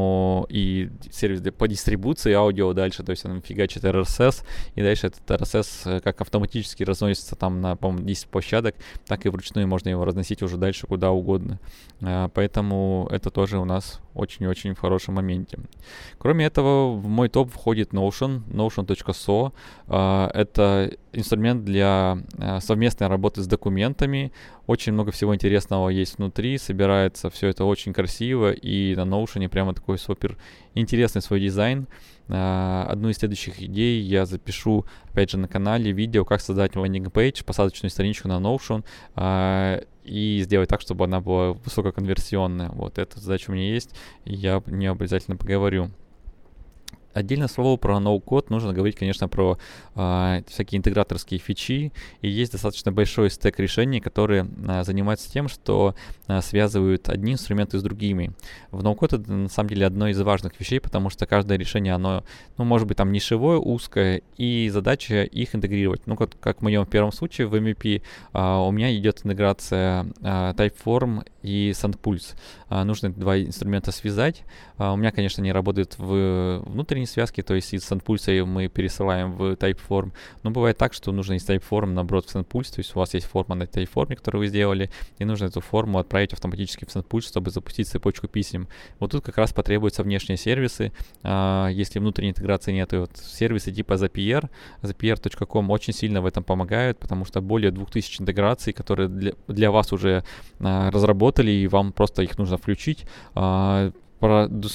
и 0.49 0.89
сервис 1.11 1.41
по 1.57 1.67
дистрибуции 1.67 2.33
аудио 2.33 2.73
дальше, 2.73 3.03
то 3.03 3.11
есть 3.11 3.25
он 3.25 3.41
фигачит 3.41 3.83
RSS, 3.83 4.43
и 4.75 4.81
дальше 4.81 5.07
этот 5.07 5.29
RSS 5.29 6.01
как 6.01 6.21
автоматически 6.21 6.83
разносится 6.83 7.35
там 7.35 7.61
на, 7.61 7.75
по-моему, 7.75 8.07
10 8.07 8.27
площадок, 8.27 8.75
так 9.05 9.25
и 9.25 9.29
вручную 9.29 9.67
можно 9.67 9.89
его 9.89 10.05
разносить 10.05 10.41
уже 10.41 10.57
дальше 10.57 10.87
куда 10.87 11.11
угодно. 11.11 11.59
А, 12.01 12.29
поэтому 12.29 13.07
это 13.11 13.29
тоже 13.29 13.57
у 13.57 13.65
нас 13.65 13.99
очень-очень 14.13 14.73
в 14.73 14.79
хорошем 14.79 15.15
моменте. 15.15 15.59
Кроме 16.17 16.45
этого, 16.45 16.93
в 16.93 17.07
мой 17.07 17.29
топ 17.29 17.51
входит 17.51 17.93
Notion, 17.93 18.43
notion.so. 18.47 19.53
А, 19.87 20.29
это 20.33 20.91
инструмент 21.11 21.63
для 21.63 22.17
а, 22.37 22.59
совместной 22.59 23.07
работы 23.07 23.41
с 23.41 23.47
документами. 23.47 24.31
Очень 24.67 24.93
много 24.93 25.11
всего 25.11 25.35
интересного 25.35 25.89
есть 25.89 26.17
внутри, 26.17 26.57
собирается 26.57 27.29
все 27.29 27.47
это 27.47 27.65
очень 27.65 27.93
красиво, 27.93 28.51
и 28.51 28.95
на 28.95 29.01
Notion 29.01 29.47
прямо 29.49 29.73
такой 29.73 29.97
супер 29.97 30.37
интересный 30.73 31.21
свой 31.21 31.39
дизайн. 31.39 31.87
Uh, 32.29 32.85
одну 32.85 33.09
из 33.09 33.17
следующих 33.17 33.61
идей 33.61 33.99
я 34.01 34.25
запишу, 34.25 34.85
опять 35.11 35.29
же, 35.29 35.37
на 35.37 35.49
канале 35.49 35.91
видео, 35.91 36.23
как 36.23 36.39
создать 36.39 36.73
landing 36.73 37.14
page, 37.14 37.43
посадочную 37.43 37.89
страничку 37.89 38.29
на 38.29 38.39
Notion. 38.39 38.85
И 40.03 40.41
сделать 40.43 40.69
так, 40.69 40.81
чтобы 40.81 41.05
она 41.05 41.21
была 41.21 41.53
высококонверсионная. 41.53 42.69
Вот 42.69 42.97
эта 42.97 43.19
задача 43.19 43.49
у 43.49 43.53
меня 43.53 43.71
есть, 43.71 43.95
и 44.25 44.33
я 44.33 44.61
не 44.65 44.87
обязательно 44.87 45.37
поговорю. 45.37 45.91
Отдельно 47.13 47.47
слово 47.47 47.77
про 47.77 47.99
ноу-код 47.99 48.49
нужно 48.49 48.73
говорить, 48.73 48.95
конечно, 48.95 49.27
про 49.27 49.57
э, 49.95 50.41
всякие 50.47 50.79
интеграторские 50.79 51.39
фичи. 51.39 51.91
И 52.21 52.29
есть 52.29 52.51
достаточно 52.51 52.91
большой 52.91 53.29
стек 53.29 53.59
решений, 53.59 53.99
которые 53.99 54.47
э, 54.67 54.83
занимаются 54.83 55.31
тем, 55.31 55.47
что 55.47 55.95
э, 56.27 56.41
связывают 56.41 57.09
одни 57.09 57.33
инструменты 57.33 57.77
с 57.77 57.83
другими. 57.83 58.33
В 58.71 58.83
ноу-код 58.83 59.13
это 59.13 59.31
на 59.31 59.49
самом 59.49 59.69
деле 59.69 59.85
одно 59.85 60.07
из 60.07 60.19
важных 60.21 60.59
вещей, 60.59 60.79
потому 60.79 61.09
что 61.09 61.25
каждое 61.25 61.57
решение, 61.57 61.93
оно, 61.93 62.23
ну, 62.57 62.63
может 62.63 62.87
быть, 62.87 62.97
там 62.97 63.11
нишевое, 63.11 63.57
узкое, 63.57 64.21
и 64.37 64.69
задача 64.69 65.23
их 65.23 65.55
интегрировать. 65.55 66.01
Ну, 66.07 66.15
как, 66.15 66.39
как 66.39 66.59
в 66.59 66.61
моем 66.61 66.85
первом 66.85 67.11
случае 67.11 67.47
в 67.47 67.55
MVP 67.55 68.01
э, 68.33 68.39
у 68.39 68.71
меня 68.71 68.95
идет 68.95 69.21
интеграция 69.23 70.07
э, 70.21 70.53
Typeform 70.55 71.25
и 71.43 71.71
SandPulse. 71.71 72.35
Э, 72.69 72.83
нужно 72.83 73.11
два 73.11 73.39
инструмента 73.39 73.91
связать. 73.91 74.43
Э, 74.77 74.91
у 74.91 74.95
меня, 74.95 75.11
конечно, 75.11 75.41
не 75.41 75.51
работает 75.51 75.97
в 75.97 76.63
внутренней 76.65 77.02
внутренней 77.03 77.07
связки, 77.07 77.41
то 77.41 77.53
есть 77.53 77.73
из 77.73 77.91
SendPulse 77.91 78.45
мы 78.45 78.67
пересылаем 78.67 79.33
в 79.33 79.53
Typeform. 79.53 80.11
Но 80.43 80.51
бывает 80.51 80.77
так, 80.77 80.93
что 80.93 81.11
нужно 81.11 81.33
из 81.33 81.47
Typeform 81.47 81.87
наоборот 81.87 82.25
в 82.25 82.35
SendPulse, 82.35 82.75
то 82.75 82.79
есть 82.79 82.95
у 82.95 82.99
вас 82.99 83.13
есть 83.13 83.27
форма 83.27 83.55
на 83.55 83.63
Typeform, 83.63 84.15
которую 84.15 84.41
вы 84.41 84.47
сделали, 84.47 84.89
и 85.19 85.25
нужно 85.25 85.45
эту 85.45 85.61
форму 85.61 85.99
отправить 85.99 86.33
автоматически 86.33 86.85
в 86.85 86.95
SendPulse, 86.95 87.27
чтобы 87.27 87.51
запустить 87.51 87.87
цепочку 87.87 88.27
писем. 88.27 88.67
Вот 88.99 89.11
тут 89.11 89.23
как 89.23 89.37
раз 89.37 89.53
потребуются 89.53 90.03
внешние 90.03 90.37
сервисы. 90.37 90.91
А, 91.23 91.67
если 91.67 91.99
внутренней 91.99 92.29
интеграции 92.29 92.73
нет, 92.73 92.89
то 92.89 92.99
вот 92.99 93.17
сервисы 93.17 93.71
типа 93.71 93.93
Zapier, 93.93 94.49
zapier.com 94.81 95.71
очень 95.71 95.93
сильно 95.93 96.21
в 96.21 96.25
этом 96.25 96.43
помогают, 96.43 96.99
потому 96.99 97.25
что 97.25 97.41
более 97.41 97.71
2000 97.71 98.21
интеграций, 98.21 98.73
которые 98.73 99.09
для, 99.09 99.33
для 99.47 99.71
вас 99.71 99.93
уже 99.93 100.23
а, 100.59 100.91
разработали, 100.91 101.51
и 101.51 101.67
вам 101.67 101.91
просто 101.91 102.23
их 102.23 102.37
нужно 102.37 102.57
включить, 102.57 103.05
а, 103.35 103.91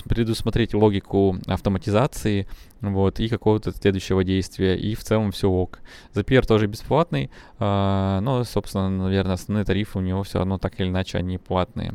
предусмотреть 0.05 0.75
логику 0.75 1.37
автоматизации 1.47 2.47
вот, 2.81 3.21
и 3.21 3.28
какого-то 3.28 3.73
следующего 3.73 4.25
действия, 4.25 4.76
и 4.76 4.95
в 4.95 5.02
целом 5.02 5.33
все 5.33 5.49
ок. 5.49 5.81
Zapier 6.14 6.47
тоже 6.47 6.67
бесплатный, 6.67 7.31
э, 7.59 8.19
но, 8.23 8.45
собственно, 8.45 8.88
наверное, 8.88 9.35
основные 9.35 9.64
тарифы 9.64 9.99
у 9.99 10.02
него 10.02 10.23
все 10.23 10.38
равно 10.38 10.59
так 10.59 10.78
или 10.81 10.88
иначе 10.88 11.19
они 11.19 11.38
платные. 11.38 11.95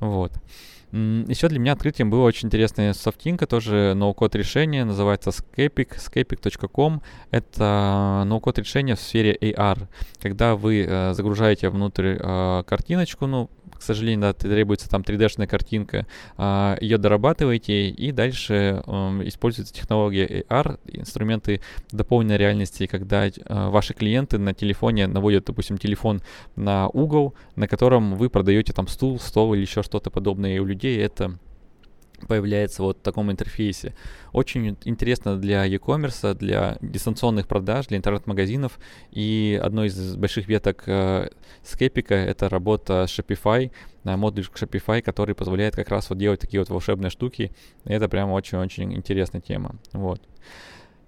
Вот. 0.00 0.32
Еще 0.92 1.48
для 1.48 1.58
меня 1.58 1.72
открытием 1.72 2.10
было 2.10 2.22
очень 2.22 2.46
интересное 2.46 2.94
софтинка, 2.94 3.46
тоже 3.46 3.92
ноу-код 3.94 4.34
решение, 4.36 4.84
называется 4.84 5.30
Scapic, 5.30 5.96
scapic.com. 5.96 7.02
Это 7.30 8.22
ноу-код 8.24 8.58
решение 8.58 8.94
в 8.94 9.00
сфере 9.00 9.36
AR. 9.38 9.88
Когда 10.22 10.54
вы 10.54 10.86
э, 10.88 11.12
загружаете 11.12 11.68
внутрь 11.68 12.16
э, 12.18 12.62
картиночку, 12.66 13.26
ну, 13.26 13.50
к 13.78 13.82
сожалению, 13.82 14.20
да, 14.20 14.32
требуется 14.32 14.88
там 14.88 15.02
3D-шная 15.02 15.46
картинка, 15.46 16.06
а, 16.36 16.76
ее 16.80 16.98
дорабатываете, 16.98 17.88
и 17.88 18.12
дальше 18.12 18.82
используется 19.24 19.74
технология 19.74 20.44
AR, 20.48 20.78
инструменты 20.86 21.60
дополненной 21.92 22.36
реальности, 22.36 22.86
когда 22.86 23.28
а, 23.44 23.70
ваши 23.70 23.94
клиенты 23.94 24.38
на 24.38 24.54
телефоне 24.54 25.06
наводят, 25.06 25.44
допустим, 25.44 25.78
телефон 25.78 26.22
на 26.56 26.88
угол, 26.88 27.34
на 27.54 27.68
котором 27.68 28.14
вы 28.14 28.30
продаете 28.30 28.72
там 28.72 28.88
стул, 28.88 29.18
стол 29.18 29.54
или 29.54 29.62
еще 29.62 29.82
что-то 29.82 30.10
подобное, 30.10 30.56
и 30.56 30.58
у 30.58 30.64
людей 30.64 30.98
это 30.98 31.38
появляется 32.28 32.82
вот 32.82 32.98
в 32.98 33.00
таком 33.02 33.30
интерфейсе. 33.30 33.94
Очень 34.32 34.76
интересно 34.84 35.36
для 35.36 35.64
e-commerce, 35.64 36.34
для 36.34 36.78
дистанционных 36.80 37.46
продаж, 37.46 37.86
для 37.86 37.98
интернет-магазинов. 37.98 38.78
И 39.10 39.60
одной 39.62 39.88
из 39.88 40.16
больших 40.16 40.48
веток 40.48 40.84
э, 40.86 41.28
Скепика— 41.62 42.14
это 42.14 42.48
работа 42.48 43.04
Shopify, 43.08 43.70
э, 44.04 44.16
модуль 44.16 44.44
Shopify, 44.44 45.02
который 45.02 45.34
позволяет 45.34 45.76
как 45.76 45.88
раз 45.88 46.10
вот 46.10 46.18
делать 46.18 46.40
такие 46.40 46.60
вот 46.60 46.68
волшебные 46.70 47.10
штуки. 47.10 47.52
И 47.84 47.92
это 47.92 48.08
прям 48.08 48.30
очень-очень 48.30 48.94
интересная 48.94 49.40
тема. 49.40 49.76
Вот. 49.92 50.20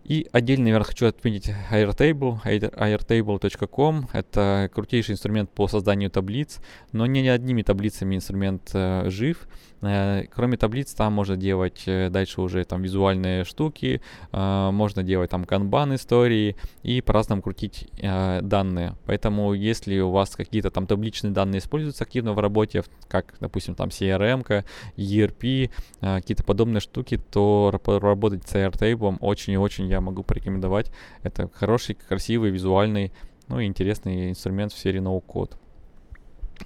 И 0.09 0.27
отдельно, 0.33 0.65
наверное, 0.65 0.87
хочу 0.87 1.07
отметить 1.07 1.55
Airtable, 1.71 2.43
airtable.com. 2.43 4.09
Это 4.15 4.71
крутейший 4.73 5.13
инструмент 5.13 5.51
по 5.51 5.69
созданию 5.69 6.11
таблиц, 6.11 6.61
но 6.93 7.05
не 7.05 7.29
одними 7.29 7.61
таблицами 7.61 8.17
инструмент 8.17 8.71
э, 8.73 9.11
жив. 9.11 9.47
Э, 9.83 10.25
кроме 10.35 10.57
таблиц, 10.57 10.95
там 10.95 11.13
можно 11.13 11.37
делать 11.37 11.83
э, 11.85 12.09
дальше 12.09 12.41
уже 12.41 12.65
там 12.65 12.81
визуальные 12.81 13.45
штуки, 13.45 14.01
можно 14.33 15.03
делать 15.03 15.31
там 15.31 15.45
канбан 15.45 15.95
истории 15.95 16.57
и 16.83 17.03
по-разному 17.03 17.43
крутить 17.43 17.89
данные. 18.01 18.95
Поэтому 19.05 19.53
если 19.53 19.99
у 20.01 20.11
вас 20.11 20.31
какие-то 20.31 20.71
там 20.71 20.87
табличные 20.87 21.33
данные 21.33 21.59
используются 21.59 22.05
активно 22.05 22.33
в 22.33 22.39
работе, 22.39 22.83
как, 23.09 23.35
допустим, 23.41 23.75
там 23.75 23.89
CRM, 23.89 24.65
ERP, 24.97 25.71
какие-то 26.01 26.45
подобные 26.45 26.81
штуки, 26.81 27.21
то 27.31 27.73
работать 27.85 28.49
с 28.49 28.55
Airtable 28.55 29.19
очень 29.21 29.55
и 29.55 29.59
очень 29.59 29.89
я 29.89 29.98
могу 30.01 30.23
порекомендовать. 30.23 30.91
Это 31.23 31.49
хороший, 31.53 31.95
красивый, 31.95 32.51
визуальный, 32.51 33.13
ну 33.49 33.61
и 33.61 33.67
интересный 33.67 34.31
инструмент 34.31 34.73
в 34.73 34.79
серии 34.79 35.01
No-Code. 35.01 35.57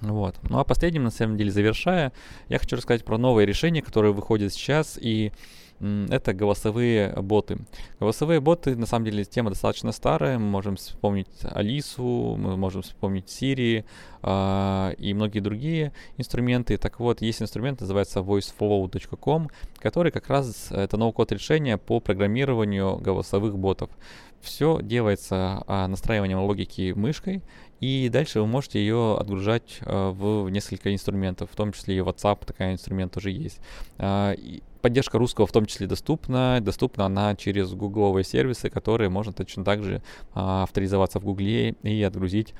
Вот. 0.01 0.35
Ну 0.49 0.59
а 0.59 0.63
последним, 0.63 1.03
на 1.03 1.11
самом 1.11 1.37
деле, 1.37 1.51
завершая, 1.51 2.11
я 2.49 2.59
хочу 2.59 2.75
рассказать 2.75 3.05
про 3.05 3.17
новые 3.17 3.45
решения, 3.45 3.81
которые 3.81 4.13
выходят 4.13 4.53
сейчас, 4.53 4.97
и 4.99 5.31
это 5.79 6.33
голосовые 6.33 7.13
боты. 7.21 7.57
Голосовые 7.99 8.39
боты, 8.39 8.75
на 8.75 8.85
самом 8.85 9.05
деле, 9.05 9.25
тема 9.25 9.49
достаточно 9.49 9.91
старая. 9.91 10.39
Мы 10.39 10.45
можем 10.45 10.77
вспомнить 10.77 11.27
Алису, 11.41 12.35
мы 12.37 12.55
можем 12.55 12.83
вспомнить 12.83 13.25
Siri 13.25 13.83
э, 14.21 14.95
и 14.97 15.13
многие 15.13 15.39
другие 15.39 15.91
инструменты. 16.17 16.77
Так 16.77 16.99
вот, 16.99 17.21
есть 17.21 17.41
инструмент, 17.41 17.81
называется 17.81 18.19
voicefollow.com, 18.19 19.49
который 19.79 20.11
как 20.13 20.29
раз 20.29 20.71
это 20.71 20.95
ноу-код 20.95 21.33
решение 21.33 21.77
по 21.77 21.99
программированию 21.99 22.97
голосовых 22.97 23.57
ботов. 23.57 23.89
Все 24.41 24.79
делается 24.81 25.63
а, 25.67 25.87
настраиванием 25.87 26.39
логики 26.39 26.91
мышкой, 26.93 27.41
и 27.83 28.07
дальше 28.07 28.39
вы 28.39 28.47
можете 28.47 28.79
ее 28.79 29.17
отгружать 29.19 29.79
а, 29.81 30.11
в 30.11 30.49
несколько 30.49 30.93
инструментов, 30.93 31.49
в 31.51 31.55
том 31.57 31.73
числе 31.73 31.97
и 31.97 31.99
WhatsApp, 31.99 32.45
такая 32.45 32.71
инструмент 32.71 33.17
уже 33.17 33.29
есть. 33.29 33.59
А, 33.97 34.35
поддержка 34.81 35.17
русского 35.17 35.47
в 35.47 35.51
том 35.51 35.65
числе 35.65 35.85
доступна. 35.85 36.59
Доступна 36.61 37.07
она 37.07 37.35
через 37.35 37.73
гугловые 37.73 38.23
сервисы, 38.23 38.69
которые 38.69 39.09
можно 39.09 39.33
точно 39.33 39.65
так 39.65 39.83
же 39.83 40.01
а, 40.33 40.63
авторизоваться 40.63 41.19
в 41.19 41.25
гугле 41.25 41.71
и 41.83 42.01
отгрузить 42.03 42.53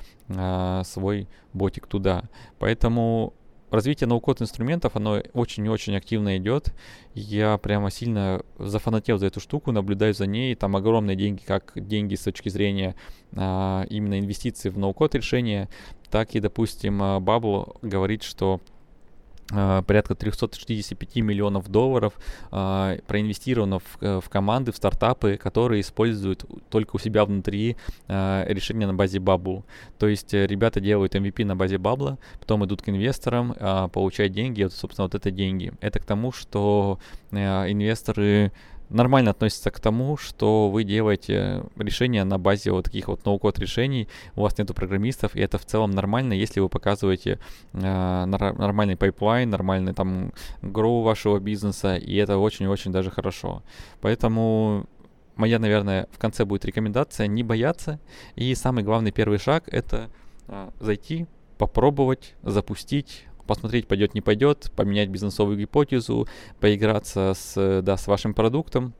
свой 0.84 1.28
ботик 1.52 1.86
туда. 1.86 2.24
Поэтому 2.58 3.34
развитие 3.74 4.08
ноу-код 4.08 4.42
инструментов, 4.42 4.96
оно 4.96 5.22
очень 5.32 5.64
и 5.66 5.68
очень 5.68 5.96
активно 5.96 6.36
идет. 6.36 6.72
Я 7.14 7.58
прямо 7.58 7.90
сильно 7.90 8.42
зафанател 8.58 9.18
за 9.18 9.26
эту 9.26 9.40
штуку, 9.40 9.72
наблюдаю 9.72 10.14
за 10.14 10.26
ней. 10.26 10.54
Там 10.54 10.76
огромные 10.76 11.16
деньги, 11.16 11.42
как 11.46 11.72
деньги 11.74 12.14
с 12.14 12.22
точки 12.22 12.48
зрения 12.48 12.94
а, 13.36 13.84
именно 13.90 14.18
инвестиций 14.18 14.70
в 14.70 14.78
ноу-код 14.78 15.14
решения, 15.14 15.68
так 16.10 16.34
и, 16.34 16.40
допустим, 16.40 17.02
Bubble 17.02 17.76
говорит, 17.82 18.22
что 18.22 18.60
порядка 19.48 20.14
365 20.14 21.16
миллионов 21.16 21.68
долларов 21.68 22.14
э, 22.50 22.98
проинвестировано 23.06 23.78
в, 23.78 23.98
э, 24.00 24.20
в 24.20 24.28
команды, 24.28 24.72
в 24.72 24.76
стартапы, 24.76 25.36
которые 25.36 25.82
используют 25.82 26.44
только 26.70 26.96
у 26.96 26.98
себя 26.98 27.24
внутри 27.24 27.76
э, 28.08 28.44
решения 28.48 28.86
на 28.86 28.94
базе 28.94 29.18
Bubble. 29.18 29.64
То 29.98 30.08
есть 30.08 30.32
э, 30.34 30.46
ребята 30.46 30.80
делают 30.80 31.14
MVP 31.14 31.44
на 31.44 31.56
базе 31.56 31.76
Bubble, 31.76 32.18
потом 32.40 32.64
идут 32.64 32.82
к 32.82 32.88
инвесторам, 32.88 33.54
э, 33.58 33.88
получают 33.92 34.32
деньги, 34.32 34.62
вот, 34.62 34.72
собственно, 34.72 35.04
вот 35.04 35.14
это 35.14 35.30
деньги. 35.30 35.72
Это 35.80 35.98
к 35.98 36.04
тому, 36.04 36.32
что 36.32 36.98
э, 37.30 37.36
инвесторы 37.70 38.52
нормально 38.94 39.32
относится 39.32 39.70
к 39.70 39.80
тому, 39.80 40.16
что 40.16 40.70
вы 40.70 40.84
делаете 40.84 41.64
решения 41.76 42.24
на 42.24 42.38
базе 42.38 42.70
вот 42.70 42.84
таких 42.84 43.08
вот 43.08 43.24
no-code 43.24 43.58
решений, 43.58 44.08
у 44.36 44.42
вас 44.42 44.56
нету 44.56 44.72
программистов, 44.72 45.34
и 45.34 45.40
это 45.40 45.58
в 45.58 45.64
целом 45.64 45.90
нормально, 45.90 46.32
если 46.32 46.60
вы 46.60 46.68
показываете 46.68 47.38
э, 47.72 48.24
нормальный 48.24 48.96
pipeline, 48.96 49.50
нормальный 49.50 49.92
там 49.92 50.32
growth 50.62 51.02
вашего 51.02 51.38
бизнеса, 51.40 51.96
и 51.96 52.14
это 52.14 52.38
очень-очень 52.38 52.92
даже 52.92 53.10
хорошо. 53.10 53.62
Поэтому 54.00 54.86
моя, 55.36 55.58
наверное, 55.58 56.06
в 56.12 56.18
конце 56.18 56.44
будет 56.44 56.64
рекомендация 56.64 57.26
не 57.26 57.42
бояться, 57.42 57.98
и 58.36 58.54
самый 58.54 58.84
главный 58.84 59.10
первый 59.10 59.38
шаг 59.38 59.64
это 59.66 60.08
э, 60.46 60.70
зайти, 60.80 61.26
попробовать, 61.58 62.34
запустить, 62.42 63.26
посмотреть, 63.46 63.86
пойдет, 63.88 64.14
не 64.14 64.20
пойдет, 64.20 64.70
поменять 64.76 65.08
бизнесовую 65.08 65.58
гипотезу, 65.58 66.26
поиграться 66.60 67.32
с, 67.34 67.82
да, 67.82 67.96
с 67.96 68.06
вашим 68.06 68.34
продуктом. 68.34 68.94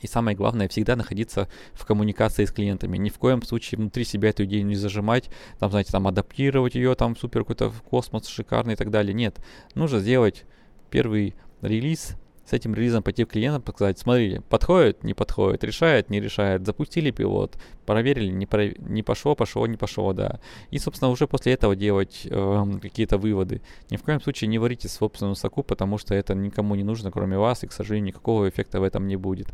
И 0.00 0.06
самое 0.06 0.36
главное, 0.36 0.68
всегда 0.68 0.96
находиться 0.96 1.48
в 1.74 1.84
коммуникации 1.84 2.46
с 2.46 2.52
клиентами. 2.52 2.96
Ни 2.96 3.10
в 3.10 3.18
коем 3.18 3.42
случае 3.42 3.78
внутри 3.78 4.04
себя 4.04 4.30
эту 4.30 4.44
идею 4.44 4.64
не 4.64 4.74
зажимать, 4.74 5.28
там, 5.58 5.70
знаете, 5.70 5.92
там 5.92 6.06
адаптировать 6.06 6.74
ее, 6.74 6.94
там 6.94 7.16
супер 7.16 7.40
какой-то 7.40 7.70
космос 7.88 8.26
шикарный 8.26 8.74
и 8.74 8.76
так 8.76 8.90
далее. 8.90 9.12
Нет, 9.12 9.38
нужно 9.74 9.98
сделать 9.98 10.44
первый 10.88 11.34
релиз, 11.60 12.16
с 12.50 12.52
этим 12.52 12.74
релизом 12.74 13.02
пойти 13.02 13.24
к 13.24 13.30
клиентам, 13.30 13.62
сказать, 13.74 13.98
смотри, 13.98 14.40
подходит, 14.48 15.04
не 15.04 15.14
подходит, 15.14 15.62
решает, 15.62 16.10
не 16.10 16.20
решает, 16.20 16.66
запустили 16.66 17.12
пилот, 17.12 17.56
проверили, 17.86 18.32
не, 18.32 18.46
про... 18.46 18.68
не 18.68 19.02
пошло, 19.04 19.36
пошло, 19.36 19.66
не 19.68 19.76
пошло, 19.76 20.12
да. 20.12 20.40
И, 20.70 20.78
собственно, 20.78 21.10
уже 21.10 21.28
после 21.28 21.52
этого 21.52 21.76
делать 21.76 22.26
э, 22.28 22.64
какие-то 22.82 23.18
выводы. 23.18 23.62
Ни 23.90 23.96
в 23.96 24.02
коем 24.02 24.20
случае 24.20 24.48
не 24.48 24.58
варите 24.58 24.88
собственную 24.88 25.36
соку, 25.36 25.62
потому 25.62 25.96
что 25.96 26.14
это 26.14 26.34
никому 26.34 26.74
не 26.74 26.82
нужно, 26.82 27.12
кроме 27.12 27.38
вас, 27.38 27.62
и, 27.62 27.68
к 27.68 27.72
сожалению, 27.72 28.08
никакого 28.08 28.48
эффекта 28.48 28.80
в 28.80 28.82
этом 28.82 29.06
не 29.06 29.16
будет. 29.16 29.48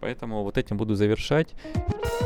Поэтому 0.00 0.44
вот 0.44 0.58
этим 0.58 0.76
буду 0.76 0.94
завершать. 0.94 1.48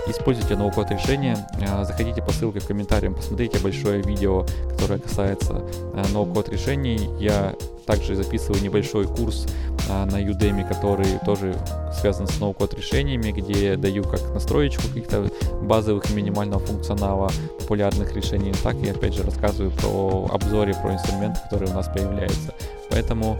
Используйте 0.06 0.56
ноу-код 0.56 0.90
решения. 0.90 1.36
А, 1.68 1.84
заходите 1.84 2.22
по 2.22 2.32
ссылке 2.32 2.60
в 2.60 2.66
комментариях, 2.66 3.14
посмотрите 3.16 3.58
большое 3.60 4.02
видео, 4.02 4.44
которое 4.70 4.98
касается 4.98 5.64
а, 5.94 6.04
ноу-код 6.12 6.48
решений. 6.48 7.08
Я 7.18 7.54
также 7.86 8.14
записываю 8.14 8.62
небольшой 8.62 9.06
курс 9.06 9.46
а, 9.88 10.04
на 10.06 10.20
Udemy, 10.22 10.68
который 10.68 11.18
тоже 11.24 11.54
связан 11.98 12.26
с 12.26 12.40
ноу-код 12.40 12.74
решениями, 12.74 13.30
где 13.30 13.70
я 13.70 13.76
даю 13.76 14.02
как 14.04 14.20
настроечку 14.34 14.88
каких-то 14.88 15.30
базовых 15.62 16.10
и 16.10 16.14
минимального 16.14 16.60
функционала 16.60 17.30
популярных 17.60 18.14
решений, 18.14 18.52
так 18.62 18.76
и 18.82 18.88
опять 18.88 19.14
же 19.14 19.22
рассказываю 19.22 19.70
про 19.70 20.28
обзоры, 20.32 20.74
про 20.74 20.94
инструменты, 20.94 21.40
которые 21.44 21.70
у 21.70 21.74
нас 21.74 21.88
появляются. 21.88 22.54
Поэтому 22.90 23.38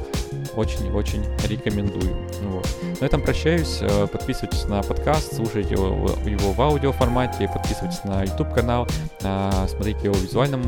очень-очень 0.57 1.25
рекомендую. 1.47 2.16
Вот. 2.42 2.66
На 3.01 3.05
этом 3.05 3.23
прощаюсь. 3.23 3.79
Э, 3.81 4.07
подписывайтесь 4.07 4.64
на 4.66 4.83
подкаст, 4.83 5.35
слушайте 5.35 5.75
его, 5.75 6.11
его 6.27 6.53
в 6.53 6.61
аудио 6.61 6.92
формате, 6.92 7.51
подписывайтесь 7.53 8.05
на 8.05 8.23
YouTube 8.23 8.53
канал, 8.55 8.87
смотрите 9.21 10.05
его 10.05 10.14
в 10.14 10.23
визуальном 10.23 10.62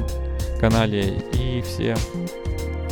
канале 0.60 1.18
и 1.32 1.62
все 1.62 1.96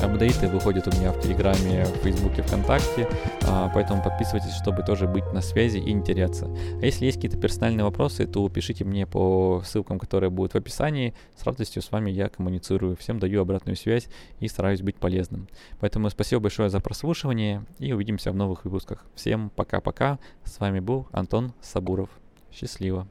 апдейты 0.02 0.48
выходят 0.48 0.86
у 0.88 0.90
меня 0.98 1.12
в 1.12 1.20
Телеграме, 1.20 1.84
в 1.84 2.02
Фейсбуке, 2.02 2.42
ВКонтакте, 2.42 3.08
а, 3.46 3.70
поэтому 3.72 4.02
подписывайтесь, 4.02 4.54
чтобы 4.54 4.82
тоже 4.82 5.06
быть 5.06 5.24
на 5.32 5.40
связи 5.40 5.78
и 5.78 5.92
не 5.92 6.02
теряться. 6.02 6.46
А 6.46 6.84
если 6.84 7.06
есть 7.06 7.18
какие-то 7.18 7.38
персональные 7.38 7.84
вопросы, 7.84 8.26
то 8.26 8.48
пишите 8.48 8.84
мне 8.84 9.06
по 9.06 9.62
ссылкам, 9.64 9.98
которые 9.98 10.30
будут 10.30 10.52
в 10.52 10.56
описании. 10.56 11.14
С 11.36 11.44
радостью 11.44 11.82
с 11.82 11.90
вами 11.90 12.10
я 12.10 12.28
коммуницирую, 12.28 12.96
всем 12.96 13.18
даю 13.18 13.40
обратную 13.40 13.76
связь 13.76 14.08
и 14.40 14.48
стараюсь 14.48 14.82
быть 14.82 14.96
полезным. 14.96 15.48
Поэтому 15.80 16.10
спасибо 16.10 16.42
большое 16.42 16.68
за 16.68 16.80
прослушивание 16.80 17.64
и 17.78 17.92
увидимся 17.92 18.32
в 18.32 18.34
новых 18.34 18.64
выпусках. 18.64 19.04
Всем 19.14 19.50
пока-пока. 19.50 20.18
С 20.44 20.58
вами 20.58 20.80
был 20.80 21.06
Антон 21.12 21.52
Сабуров. 21.60 22.10
Счастливо. 22.50 23.06